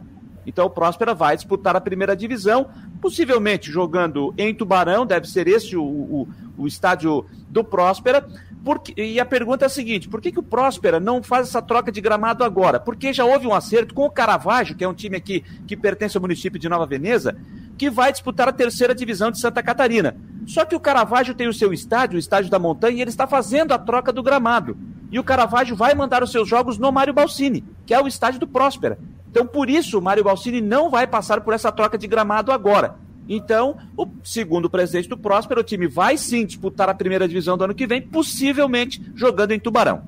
[0.46, 2.70] Então o Próspera vai disputar a primeira divisão,
[3.02, 8.24] possivelmente jogando em Tubarão, deve ser esse o, o, o estádio do Próspera.
[8.64, 11.62] Porque, e a pergunta é a seguinte: por que, que o Próspera não faz essa
[11.62, 12.80] troca de gramado agora?
[12.80, 16.16] Porque já houve um acerto com o Caravaggio, que é um time aqui que pertence
[16.16, 17.36] ao município de Nova Veneza,
[17.78, 20.16] que vai disputar a terceira divisão de Santa Catarina.
[20.46, 23.26] Só que o Caravaggio tem o seu estádio, o estádio da Montanha, e ele está
[23.26, 24.78] fazendo a troca do gramado.
[25.12, 28.40] E o Caravaggio vai mandar os seus jogos no Mário Balsini, que é o estádio
[28.40, 28.98] do Próspera.
[29.30, 32.96] Então, por isso, o Mário Balsini não vai passar por essa troca de gramado agora.
[33.28, 37.58] Então, o, segundo o presidente do Próspera, o time vai sim disputar a primeira divisão
[37.58, 40.04] do ano que vem, possivelmente jogando em Tubarão.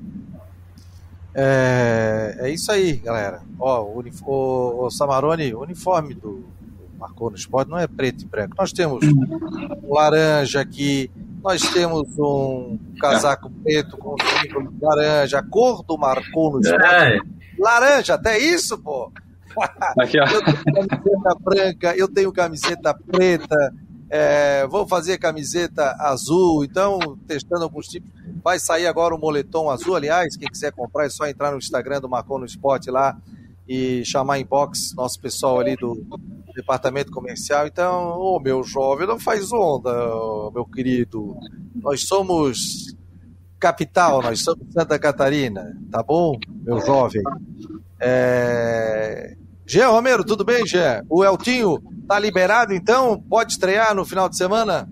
[1.33, 3.41] É, é isso aí, galera.
[3.59, 6.45] Ó, o, o, o Samarone, o uniforme do,
[6.97, 8.55] marcou no esporte não é preto e branco.
[8.57, 11.09] Nós temos um laranja aqui,
[11.43, 16.85] nós temos um casaco preto com símbolo laranja, a cor do marcou no esporte.
[16.85, 17.19] É.
[17.57, 19.11] Laranja, até isso, pô!
[19.97, 23.73] Aqui, eu tenho camiseta branca, eu tenho camiseta preta,
[24.09, 28.11] é, vou fazer camiseta azul, então, testando alguns tipos.
[28.43, 32.01] Vai sair agora o moletom azul, aliás, quem quiser comprar é só entrar no Instagram
[32.01, 33.17] do Marcou no Esporte lá
[33.67, 36.05] e chamar em box nosso pessoal ali do
[36.55, 37.67] departamento comercial.
[37.67, 39.91] Então, ô oh, meu jovem, não faz onda,
[40.53, 41.35] meu querido.
[41.75, 42.95] Nós somos
[43.59, 47.21] capital, nós somos Santa Catarina, tá bom, meu jovem?
[47.99, 49.35] É...
[49.87, 51.01] Romero, tudo bem, Gé?
[51.09, 53.19] O Eltinho tá liberado, então?
[53.19, 54.87] Pode estrear no final de semana?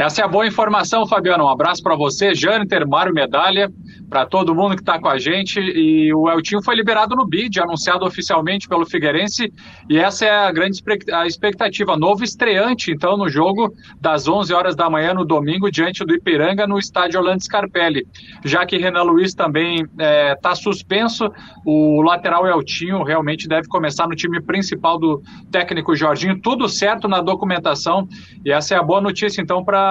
[0.00, 1.44] Essa é a boa informação, Fabiano.
[1.44, 3.70] Um abraço para você, Jâniter, Mário Medalha
[4.10, 5.60] para todo mundo que está com a gente.
[5.60, 9.52] E o Eltinho foi liberado no BID, anunciado oficialmente pelo Figueirense.
[9.88, 10.82] E essa é a grande
[11.26, 11.96] expectativa.
[11.96, 16.66] Novo estreante, então, no jogo das 11 horas da manhã no domingo, diante do Ipiranga,
[16.66, 18.04] no estádio Orlando Scarpelli.
[18.44, 21.30] Já que Renan Luiz também está é, tá suspenso,
[21.64, 25.22] o lateral Eltinho realmente deve começar no time principal do
[25.52, 26.40] técnico Jorginho.
[26.40, 28.08] Tudo certo na documentação.
[28.44, 29.89] E essa é a boa notícia, então, para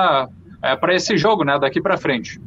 [0.64, 2.40] é, esse jogo, né, daqui para frente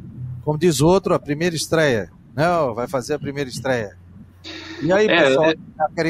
[0.43, 2.09] como diz o outro, a primeira estreia.
[2.35, 3.95] Não, vai fazer a primeira estreia.
[4.81, 5.55] E aí, é, pessoal, é...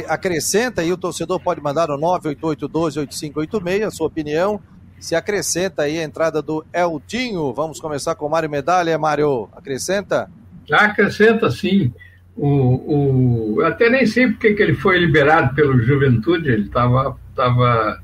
[0.10, 4.60] acrescenta aí, o torcedor pode mandar no 988-12-8586 a sua opinião.
[5.00, 7.54] Se acrescenta aí a entrada do Eltinho.
[7.54, 9.50] Vamos começar com o Mário Medalha, Mário.
[9.54, 10.32] Acrescenta?
[10.72, 11.94] Acrescenta sim.
[12.36, 18.02] O, o, até nem sei porque que ele foi liberado pelo Juventude, ele estava, tava,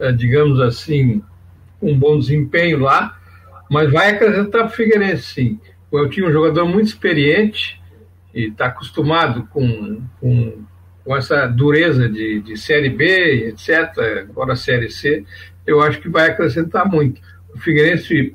[0.00, 1.20] eh, digamos assim,
[1.80, 3.18] um bom desempenho lá,
[3.70, 5.60] mas vai acrescentar para o Figueirense, sim.
[5.90, 7.80] O Eltinho é um jogador muito experiente
[8.34, 10.64] e está acostumado com, com,
[11.04, 15.24] com, essa dureza de, de Série B, etc., agora Série C,
[15.66, 17.20] eu acho que vai acrescentar muito.
[17.54, 18.34] O Figueirense,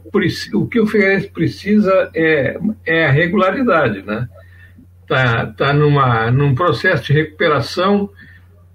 [0.54, 4.28] o que o Figueirense precisa é, é a regularidade, né?
[5.04, 8.10] Está tá numa, num processo de recuperação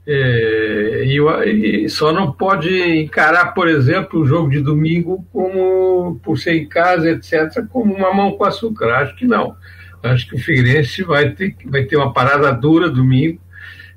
[0.09, 6.39] é, e, e, só não pode encarar, por exemplo, o jogo de domingo como por
[6.39, 9.03] ser em casa, etc., como uma mão com açúcar.
[9.03, 9.57] Acho que não.
[10.03, 13.41] Acho que o Figueirense vai ter, vai ter uma parada dura domingo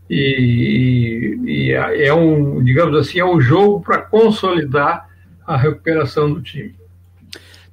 [0.10, 5.07] e, e é um, digamos assim, é um jogo para consolidar
[5.45, 6.78] a recuperação do time.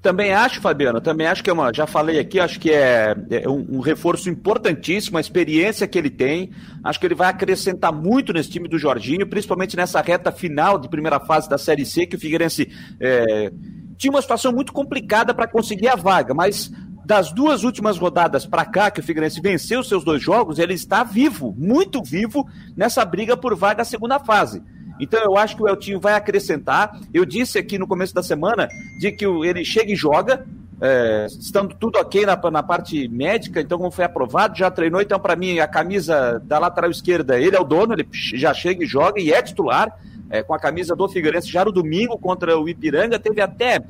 [0.07, 1.75] Também acho, Fabiano, também acho que é uma.
[1.75, 6.11] Já falei aqui, acho que é, é um, um, reforço importantíssimo, a experiência que ele
[6.11, 6.53] tem.
[6.85, 10.89] Acho que ele vai acrescentar muito nesse time do Jorginho, principalmente nessa reta final de
[10.89, 13.51] primeira fase da Série C, que o Figueirense é,
[13.99, 16.71] tinha uma situação muito complicada para conseguir a vaga, mas
[17.05, 21.03] das duas últimas rodadas para cá, que o Figueirense venceu seus dois jogos, ele está
[21.03, 24.63] vivo, muito vivo, nessa briga por vaga segunda fase.
[25.01, 26.99] Então eu acho que o Eltinho vai acrescentar.
[27.13, 28.69] Eu disse aqui no começo da semana
[28.99, 30.47] de que ele chega e joga,
[30.81, 35.19] é, estando tudo ok na, na, parte médica, então como foi aprovado, já treinou, então
[35.19, 38.87] para mim a camisa da lateral esquerda, ele é o dono, ele já chega e
[38.87, 41.49] joga e é titular, é, com a camisa do Figueirense.
[41.49, 43.83] Já no domingo contra o Ipiranga, teve até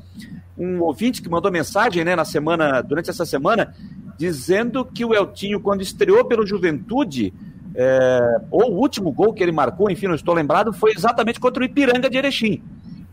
[0.57, 3.75] um ouvinte que mandou mensagem né, na semana, durante essa semana,
[4.17, 7.33] dizendo que o Eltinho, quando estreou pelo Juventude,
[7.79, 11.61] é, ou o último gol que ele marcou, enfim, não estou lembrado, foi exatamente contra
[11.61, 12.63] o Ipiranga de Erechim.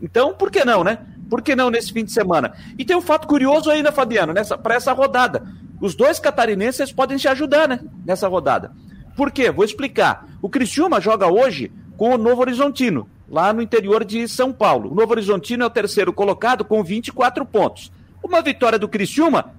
[0.01, 0.97] Então, por que não, né?
[1.29, 2.53] Por que não nesse fim de semana?
[2.77, 5.45] E tem um fato curioso ainda, Fabiano, nessa, para essa rodada.
[5.79, 7.79] Os dois catarinenses podem se ajudar, né?
[8.03, 8.71] Nessa rodada.
[9.15, 9.51] Por quê?
[9.51, 10.27] Vou explicar.
[10.41, 14.91] O Criciúma joga hoje com o Novo Horizontino, lá no interior de São Paulo.
[14.91, 17.91] O Novo Horizontino é o terceiro colocado com 24 pontos.
[18.23, 19.53] Uma vitória do Criciúma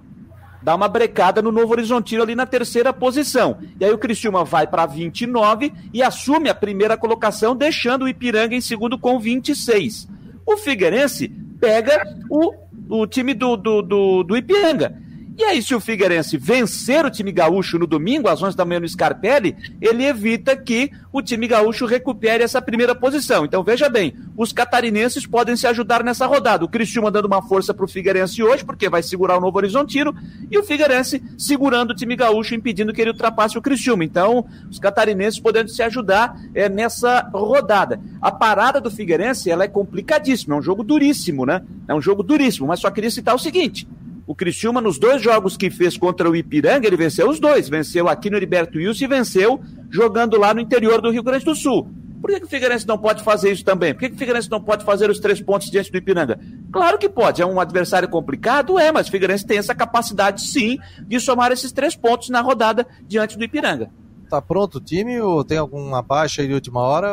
[0.67, 3.57] dá uma brecada no Novo Horizontino ali na terceira posição.
[3.79, 8.53] E aí o Criciúma vai para 29 e assume a primeira colocação, deixando o Ipiranga
[8.53, 10.09] em segundo com 26.
[10.45, 12.53] O Figueirense pega o,
[12.89, 15.01] o time do, do, do, do Ipiranga.
[15.37, 18.79] E aí, se o Figueirense vencer o time gaúcho no domingo, às 11 da manhã
[18.79, 23.45] no Scarpelli, ele evita que o time gaúcho recupere essa primeira posição.
[23.45, 26.65] Então, veja bem, os catarinenses podem se ajudar nessa rodada.
[26.65, 30.11] O Cristiúma dando uma força para o Figueirense hoje, porque vai segurar o Novo Horizontino,
[30.49, 34.03] e o Figueirense segurando o time gaúcho, impedindo que ele ultrapasse o Cristiúma.
[34.03, 38.01] Então, os catarinenses podendo se ajudar é, nessa rodada.
[38.19, 41.61] A parada do Figueirense, ela é complicadíssima, é um jogo duríssimo, né?
[41.87, 43.87] É um jogo duríssimo, mas só queria citar o seguinte,
[44.27, 47.69] o Criciúma, nos dois jogos que fez contra o Ipiranga, ele venceu os dois.
[47.69, 51.55] Venceu aqui no Heriberto Wilson e venceu jogando lá no interior do Rio Grande do
[51.55, 51.89] Sul.
[52.19, 53.93] Por que, que o Figueirense não pode fazer isso também?
[53.93, 56.37] Por que, que o Figueirense não pode fazer os três pontos diante do Ipiranga?
[56.73, 57.41] Claro que pode.
[57.41, 58.77] É um adversário complicado?
[58.77, 62.85] É, mas o Figueirense tem essa capacidade, sim, de somar esses três pontos na rodada
[63.07, 63.89] diante do Ipiranga.
[64.29, 67.07] Tá pronto o time ou tem alguma baixa aí de última hora?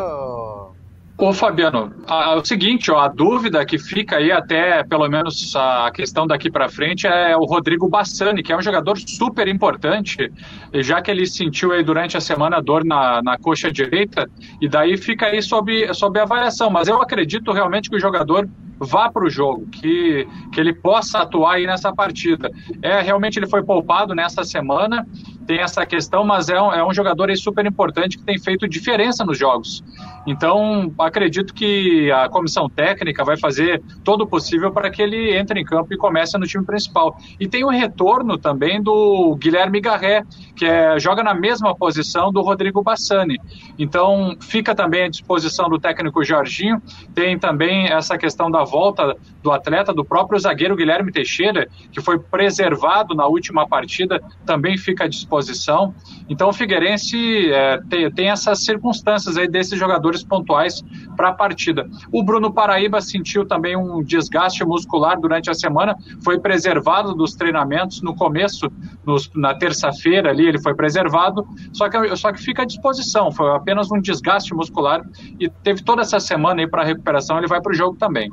[1.16, 5.88] Ô Fabiano, a, o seguinte, ó, a dúvida que fica aí até pelo menos a
[5.94, 10.32] questão daqui para frente é o Rodrigo Bassani, que é um jogador super importante,
[10.74, 14.28] já que ele sentiu aí durante a semana dor na, na coxa direita,
[14.60, 16.68] e daí fica aí sob, sob avaliação.
[16.68, 18.48] Mas eu acredito realmente que o jogador
[18.78, 22.50] vá para o jogo, que, que ele possa atuar aí nessa partida.
[22.82, 25.06] É, realmente ele foi poupado nessa semana
[25.44, 29.24] tem essa questão, mas é um, é um jogador super importante que tem feito diferença
[29.24, 29.82] nos jogos.
[30.26, 35.60] Então, acredito que a comissão técnica vai fazer todo o possível para que ele entre
[35.60, 37.18] em campo e comece no time principal.
[37.38, 40.22] E tem o retorno também do Guilherme Garré,
[40.56, 43.38] que é, joga na mesma posição do Rodrigo Bassani.
[43.78, 46.80] Então, fica também à disposição do técnico Jorginho.
[47.14, 52.18] Tem também essa questão da volta do atleta, do próprio zagueiro Guilherme Teixeira, que foi
[52.18, 55.94] preservado na última partida, também fica à disposição posição.
[56.28, 60.82] Então o Figueirense é, tem, tem, essas circunstâncias aí desses jogadores pontuais
[61.16, 61.88] para a partida.
[62.12, 68.00] O Bruno Paraíba sentiu também um desgaste muscular durante a semana, foi preservado dos treinamentos
[68.02, 68.70] no começo,
[69.04, 73.50] nos, na terça-feira ali ele foi preservado, só que, só que fica à disposição, foi
[73.50, 75.04] apenas um desgaste muscular
[75.38, 78.32] e teve toda essa semana aí para recuperação, ele vai para o jogo também.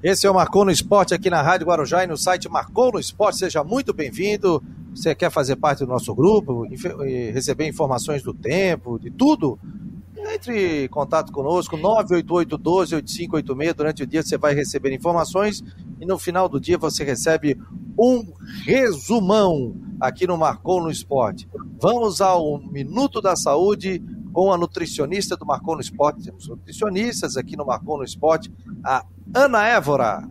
[0.00, 3.00] Esse é o Marcou no Esporte aqui na Rádio Guarujá e no site Marcou no
[3.00, 3.38] Esporte.
[3.38, 4.62] Seja muito bem-vindo.
[4.94, 6.64] Você quer fazer parte do nosso grupo,
[7.32, 9.58] receber informações do tempo, de tudo?
[10.32, 13.74] Entre em contato conosco, 988-12-8586.
[13.74, 15.64] Durante o dia você vai receber informações
[16.00, 17.58] e no final do dia você recebe
[17.98, 18.24] um
[18.64, 21.48] resumão aqui no Marcou no Esporte.
[21.80, 24.00] Vamos ao Minuto da Saúde
[24.32, 26.24] com a nutricionista do Marcou no Esporte.
[26.24, 28.52] Temos nutricionistas aqui no Marcou no Esporte,
[28.84, 29.04] a
[29.34, 30.28] Ana Évora.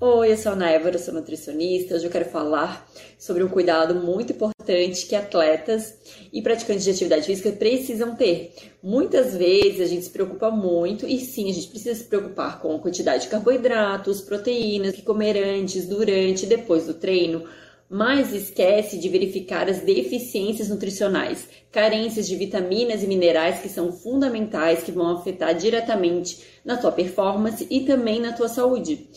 [0.00, 1.96] Oi, eu sou a Ana Évora, sou nutricionista.
[1.96, 5.92] Hoje eu quero falar sobre um cuidado muito importante que atletas
[6.32, 8.54] e praticantes de atividade física precisam ter.
[8.80, 12.76] Muitas vezes a gente se preocupa muito, e sim, a gente precisa se preocupar com
[12.76, 17.42] a quantidade de carboidratos, proteínas que comer antes, durante e depois do treino,
[17.88, 24.82] mas esquece de verificar as deficiências nutricionais, carências de vitaminas e minerais que são fundamentais,
[24.82, 29.08] que vão afetar diretamente na tua performance e também na tua saúde.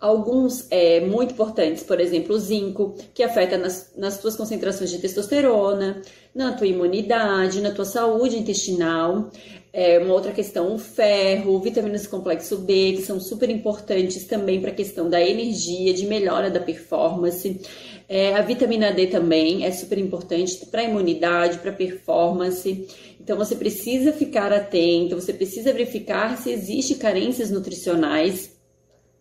[0.00, 4.98] Alguns é, muito importantes, por exemplo, o zinco, que afeta nas, nas tuas concentrações de
[4.98, 6.00] testosterona,
[6.32, 9.28] na tua imunidade, na tua saúde intestinal.
[9.72, 14.70] É, uma outra questão, o ferro, vitaminas complexo B, que são super importantes também para
[14.70, 17.60] a questão da energia, de melhora da performance.
[18.08, 22.88] É, a vitamina D também é super importante para imunidade, para performance.
[23.20, 28.56] Então você precisa ficar atento, você precisa verificar se existe carências nutricionais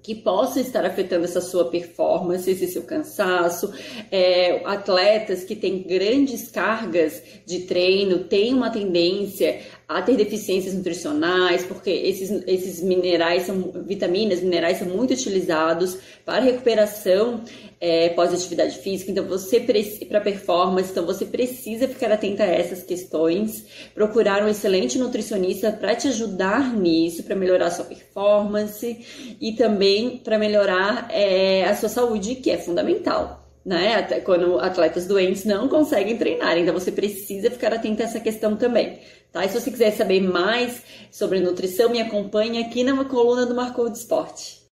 [0.01, 3.73] que possam estar afetando essa sua performance, esse seu cansaço.
[4.09, 11.63] É, atletas que têm grandes cargas de treino têm uma tendência a ter deficiências nutricionais,
[11.63, 17.41] porque esses, esses minerais são vitaminas, minerais são muito utilizados para recuperação
[17.79, 19.11] é, pós-atividade física.
[19.11, 19.61] Então, você
[20.09, 23.65] para performance, então você precisa ficar atenta a essas questões,
[23.95, 30.17] procurar um excelente nutricionista para te ajudar nisso, para melhorar a sua performance e também
[30.17, 33.95] para melhorar é, a sua saúde, que é fundamental né?
[33.95, 36.57] Até quando atletas doentes não conseguem treinar.
[36.57, 39.01] Então você precisa ficar atento a essa questão também.
[39.29, 39.43] Tá?
[39.43, 43.89] E se você quiser saber mais sobre nutrição, me acompanhe aqui na coluna do Marcou
[43.89, 44.65] de Esporte.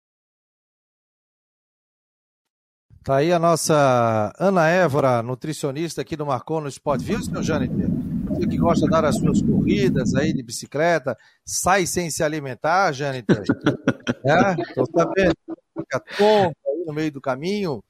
[3.03, 7.03] Tá aí a nossa Ana Évora, nutricionista aqui do Marcou no Esporte.
[7.03, 7.89] Viu, senhor Jâniter?
[8.29, 12.93] Você que gosta de dar as suas corridas aí de bicicleta, sai sem se alimentar,
[12.93, 13.43] Jâniter?
[14.27, 15.35] É, tô sabendo.
[15.77, 17.83] Fica tonto aí no meio do caminho.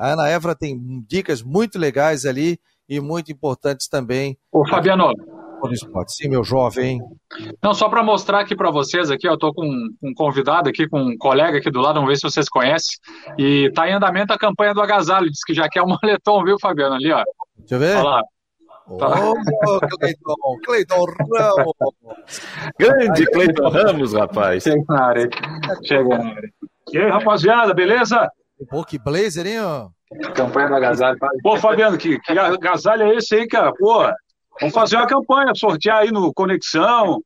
[0.00, 4.38] A Ana Évora tem dicas muito legais ali e muito importantes também.
[4.50, 5.12] Ô, Fabiano.
[5.70, 6.14] Esporte.
[6.14, 6.98] Sim, meu jovem.
[7.62, 9.66] Não, só para mostrar aqui para vocês aqui, eu estou com
[10.02, 12.96] um convidado aqui, com um colega aqui do lado, vamos ver se vocês conhecem.
[13.36, 16.56] E está em andamento a campanha do agasalho, diz que já quer um moletom, viu,
[16.58, 17.22] Fabiano, ali, ó.
[17.58, 17.96] Deixa eu ver.
[17.96, 18.22] Olha lá.
[18.98, 19.20] Tá.
[19.20, 20.34] Oh, Cleiton,
[20.64, 22.40] Cleiton Ramos.
[22.78, 24.62] Grande Cleiton Ramos, rapaz.
[24.62, 25.28] Chega na área.
[25.84, 26.50] Chega na área.
[26.90, 28.26] E aí, rapaziada, beleza?
[28.68, 29.88] Pô, que blazer, hein, ó?
[30.34, 31.18] Campanha do agasalho.
[31.42, 33.72] Pô, Fabiano, que, que agasalho é esse aí, cara?
[33.72, 34.02] Pô,
[34.60, 37.22] vamos fazer uma campanha, sortear aí no Conexão.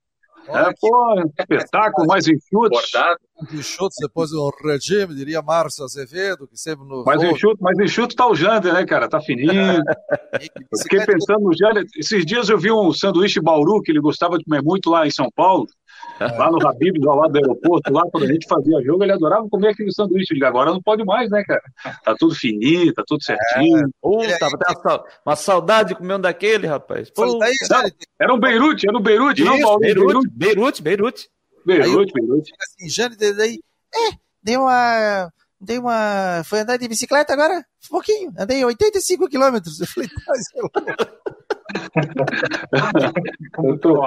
[0.49, 2.93] é, pô, espetáculo, mais enxutos.
[3.53, 7.03] Enxutos depois do regime, diria Márcio Azevedo, que sempre no.
[7.05, 9.09] Mais enxuto, mais enxuto tá o Jander, né, cara?
[9.09, 9.83] Tá fininho.
[10.83, 11.85] Fiquei pensando no Jander.
[11.97, 15.11] Esses dias eu vi um sanduíche Bauru que ele gostava de comer muito lá em
[15.11, 15.67] São Paulo.
[16.39, 19.49] Lá no Habib, do lado do aeroporto, lá quando a gente fazia jogo, ele adorava
[19.49, 20.35] comer aquele sanduíche.
[20.35, 21.63] Digo, agora não pode mais, né, cara?
[22.05, 23.79] Tá tudo fininho, tá tudo certinho.
[23.79, 23.91] É.
[24.01, 24.49] Puta,
[24.85, 27.11] uma, uma saudade de comer um daquele, rapaz.
[27.11, 27.47] Puta.
[28.21, 29.81] Era um Beirute, era um Beirute, não, Paulo?
[29.81, 31.29] Beirute, Beirute, Beirute.
[31.67, 32.53] Beirute, Beirute.
[32.63, 33.59] Assim, Jane, daí,
[33.93, 35.33] é, deu uma
[35.65, 36.43] dei uma.
[36.45, 37.59] Foi andar de bicicleta agora?
[37.59, 38.33] Um pouquinho.
[38.39, 39.81] Andei 85 quilômetros.
[39.81, 41.09] Eu falei, tá,
[43.63, 44.05] eu, tô,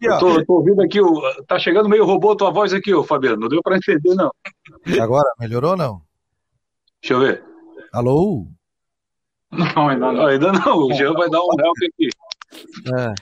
[0.00, 3.04] eu, tô, eu tô ouvindo aqui, o, tá chegando meio robô tua voz aqui, ô
[3.04, 3.40] Fabiano.
[3.40, 4.30] Não deu pra entender, não.
[5.00, 6.02] Agora, melhorou ou não?
[7.00, 7.44] Deixa eu ver.
[7.92, 8.46] Alô?
[9.50, 10.26] Não, ainda não.
[10.26, 10.78] Ainda não.
[10.78, 12.08] O Jean vai dar um help aqui.
[12.86, 13.14] É.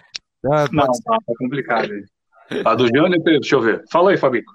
[0.42, 2.04] Tá, não, tá, tá complicado aí.
[2.64, 3.84] A do Jean, deixa eu ver.
[3.90, 4.52] Fala aí, Fabico.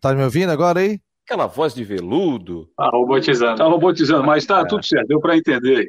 [0.00, 1.00] Tá me ouvindo agora aí?
[1.24, 2.68] Aquela voz de veludo.
[2.76, 3.56] Tá robotizando.
[3.56, 4.66] Tá robotizando, mas tá é.
[4.66, 5.88] tudo certo, deu para entender.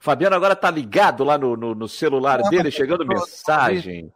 [0.00, 4.10] Fabiano agora tá ligado lá no, no, no celular dele, chegando mensagem.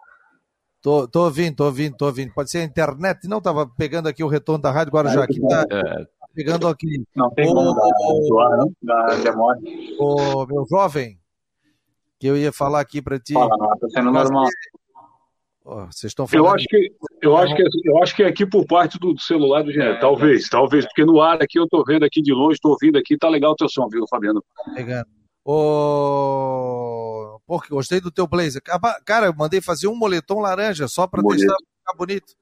[0.80, 2.32] Tô, tô ouvindo, tô ouvindo, tô ouvindo.
[2.32, 5.24] Pode ser a internet, não tava pegando aqui o retorno da Rádio Guarujá.
[5.24, 6.06] Aqui tá é.
[6.34, 7.04] pegando aqui.
[7.14, 9.58] Não tem como o, da, da demora.
[9.98, 11.18] O meu jovem,
[12.18, 13.34] que eu ia falar aqui para ti.
[13.34, 14.46] Fala, tá sendo normal.
[15.66, 16.46] Oh, vocês estão falando.
[16.46, 19.62] Eu acho que eu acho que eu acho que é aqui por parte do, celular
[19.62, 19.94] do Gênero.
[19.94, 20.48] É, talvez, é.
[20.50, 23.28] talvez, porque no ar aqui eu tô vendo aqui de longe, tô ouvindo aqui, tá
[23.28, 24.42] legal o teu som, viu, Fabiano?
[24.74, 25.23] Pegando.
[25.44, 27.40] Ô, oh...
[27.46, 28.62] Porque gostei do teu blazer.
[29.04, 32.32] Cara, eu mandei fazer um moletom laranja só para testar ficar bonito.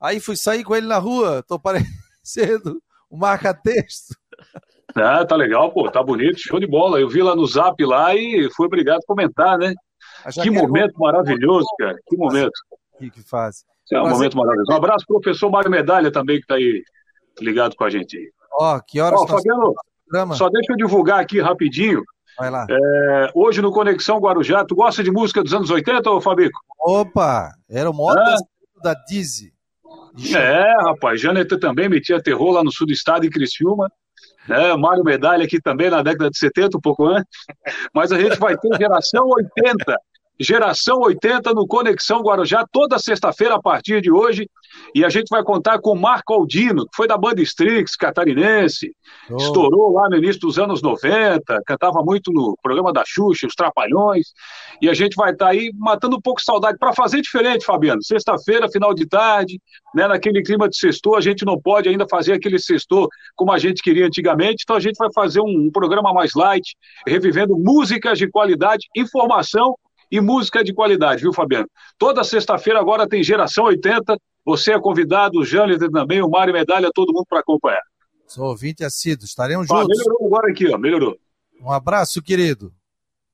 [0.00, 4.16] Aí fui sair com ele na rua, tô parecendo um marca-texto.
[4.94, 6.98] Ah, tá legal, pô, tá bonito, show de bola.
[6.98, 9.72] Eu vi lá no zap lá e fui obrigado a comentar, né?
[10.42, 11.96] Que momento maravilhoso, cara.
[12.06, 12.52] Que momento.
[12.98, 13.64] Que, que faz.
[13.92, 14.36] É um Mas momento é...
[14.36, 14.72] maravilhoso.
[14.72, 16.82] Um abraço pro professor Mário Medalha também, que está aí
[17.40, 18.32] ligado com a gente.
[18.52, 19.74] Ó, que horas oh, Fabiano,
[20.34, 22.02] só deixa eu divulgar aqui rapidinho.
[22.38, 22.66] Vai lá.
[22.70, 26.58] É, hoje no Conexão Guarujá, tu gosta de música dos anos 80, ô Fabico?
[26.80, 28.34] Opa, era o modo é.
[28.82, 29.52] da Dizzy.
[30.36, 33.90] É, rapaz, Janeta também metia terror lá no sul do estado, em Criciúma.
[34.48, 37.44] É, Mário Medalha aqui também na década de 70, um pouco antes.
[37.94, 39.96] Mas a gente vai ter geração 80.
[40.42, 44.48] Geração 80 no Conexão Guarujá, toda sexta-feira a partir de hoje.
[44.94, 48.94] E a gente vai contar com Marco Aldino, que foi da banda Strix, catarinense.
[49.30, 49.36] Oh.
[49.36, 54.28] Estourou lá no início dos anos 90, cantava muito no programa da Xuxa, Os Trapalhões.
[54.80, 57.66] E a gente vai estar tá aí matando um pouco de saudade para fazer diferente,
[57.66, 58.02] Fabiano.
[58.02, 59.60] Sexta-feira, final de tarde,
[59.94, 63.58] né, naquele clima de sextor, a gente não pode ainda fazer aquele sextor como a
[63.58, 64.62] gente queria antigamente.
[64.64, 66.74] Então a gente vai fazer um, um programa mais light,
[67.06, 69.74] revivendo músicas de qualidade, informação
[70.10, 71.68] e música de qualidade, viu, Fabiano?
[71.98, 74.16] Toda sexta-feira agora tem Geração 80.
[74.44, 77.82] Você é convidado, o Jâniter também, o Mário Medalha, todo mundo para acompanhar.
[78.26, 79.98] Sou ouvinte assíduo, estaremos ah, juntos.
[79.98, 81.16] Melhorou agora aqui, ó, melhorou.
[81.60, 82.72] Um abraço, querido.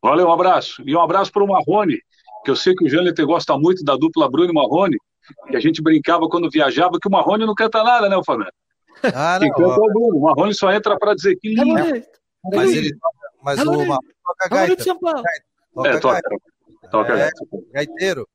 [0.02, 0.82] Valeu, um abraço.
[0.84, 1.98] E um abraço para o Marrone,
[2.44, 4.96] que eu sei que o Jâniter gosta muito da dupla Bruno e Marrone,
[5.48, 8.50] que a gente brincava quando viajava que o Marrone não canta nada, né, Fabiano?
[9.02, 9.48] Ah, não.
[9.48, 10.18] Canta é o Bruno.
[10.18, 11.78] O Marrone só entra para dizer que lindo.
[11.78, 12.02] É,
[12.52, 12.96] mas ele
[13.42, 13.86] Mas o Mauri
[14.24, 14.84] toca gaita.
[14.84, 16.20] Toca é, toca,
[16.86, 17.30] toca é,
[17.72, 18.28] gaiteiro.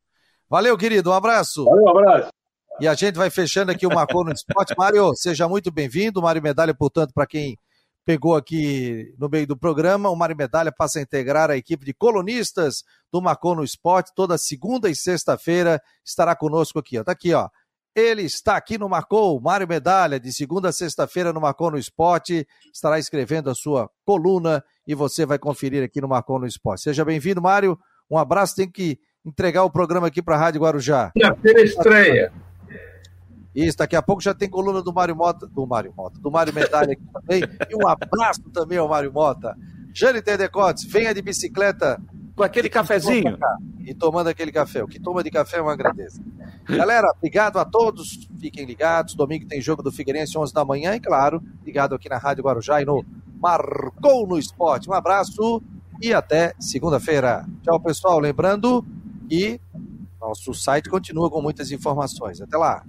[0.49, 1.11] Valeu, querido.
[1.11, 1.65] Um abraço.
[1.65, 2.29] Valeu, um abraço.
[2.79, 4.73] E a gente vai fechando aqui o Marcou no Esporte.
[4.77, 6.21] Mário, seja muito bem-vindo.
[6.21, 7.55] Mário Medalha, portanto, para quem
[8.03, 11.93] pegou aqui no meio do programa, o Mário Medalha passa a integrar a equipe de
[11.93, 14.11] colunistas do Marcou no Esporte.
[14.15, 16.97] Toda segunda e sexta-feira estará conosco aqui.
[16.97, 17.03] Ó.
[17.03, 17.47] Tá aqui, ó.
[17.93, 22.47] Ele está aqui no Marcou, Mário Medalha, de segunda a sexta-feira no Marcou no Esporte,
[22.73, 26.83] estará escrevendo a sua coluna e você vai conferir aqui no Marcou no Esporte.
[26.83, 27.77] Seja bem-vindo, Mário.
[28.11, 31.11] Um abraço, tem que entregar o programa aqui para a Rádio Guarujá.
[31.15, 32.33] Quinta-feira estreia.
[33.55, 36.53] Isso, daqui a pouco já tem coluna do Mário Mota, do Mário Mota, do Mário
[36.53, 37.41] Medalha aqui também.
[37.69, 39.55] E um abraço também ao Mário Mota.
[39.93, 42.01] Jane Tedecotes, venha de bicicleta
[42.35, 43.37] com aquele cafezinho.
[43.85, 44.83] E tomando aquele café.
[44.83, 46.21] O que toma de café é uma grandeza.
[46.65, 48.29] Galera, obrigado a todos.
[48.39, 49.15] Fiquem ligados.
[49.15, 50.95] Domingo tem jogo do Figueirense, 11 da manhã.
[50.95, 53.03] E claro, ligado aqui na Rádio Guarujá e no
[53.41, 54.89] Marcou no Esporte.
[54.89, 55.61] Um abraço
[56.01, 57.45] e até segunda-feira.
[57.63, 58.19] Tchau, pessoal.
[58.19, 58.85] Lembrando
[59.29, 59.59] que
[60.19, 62.39] nosso site continua com muitas informações.
[62.41, 62.79] Até lá.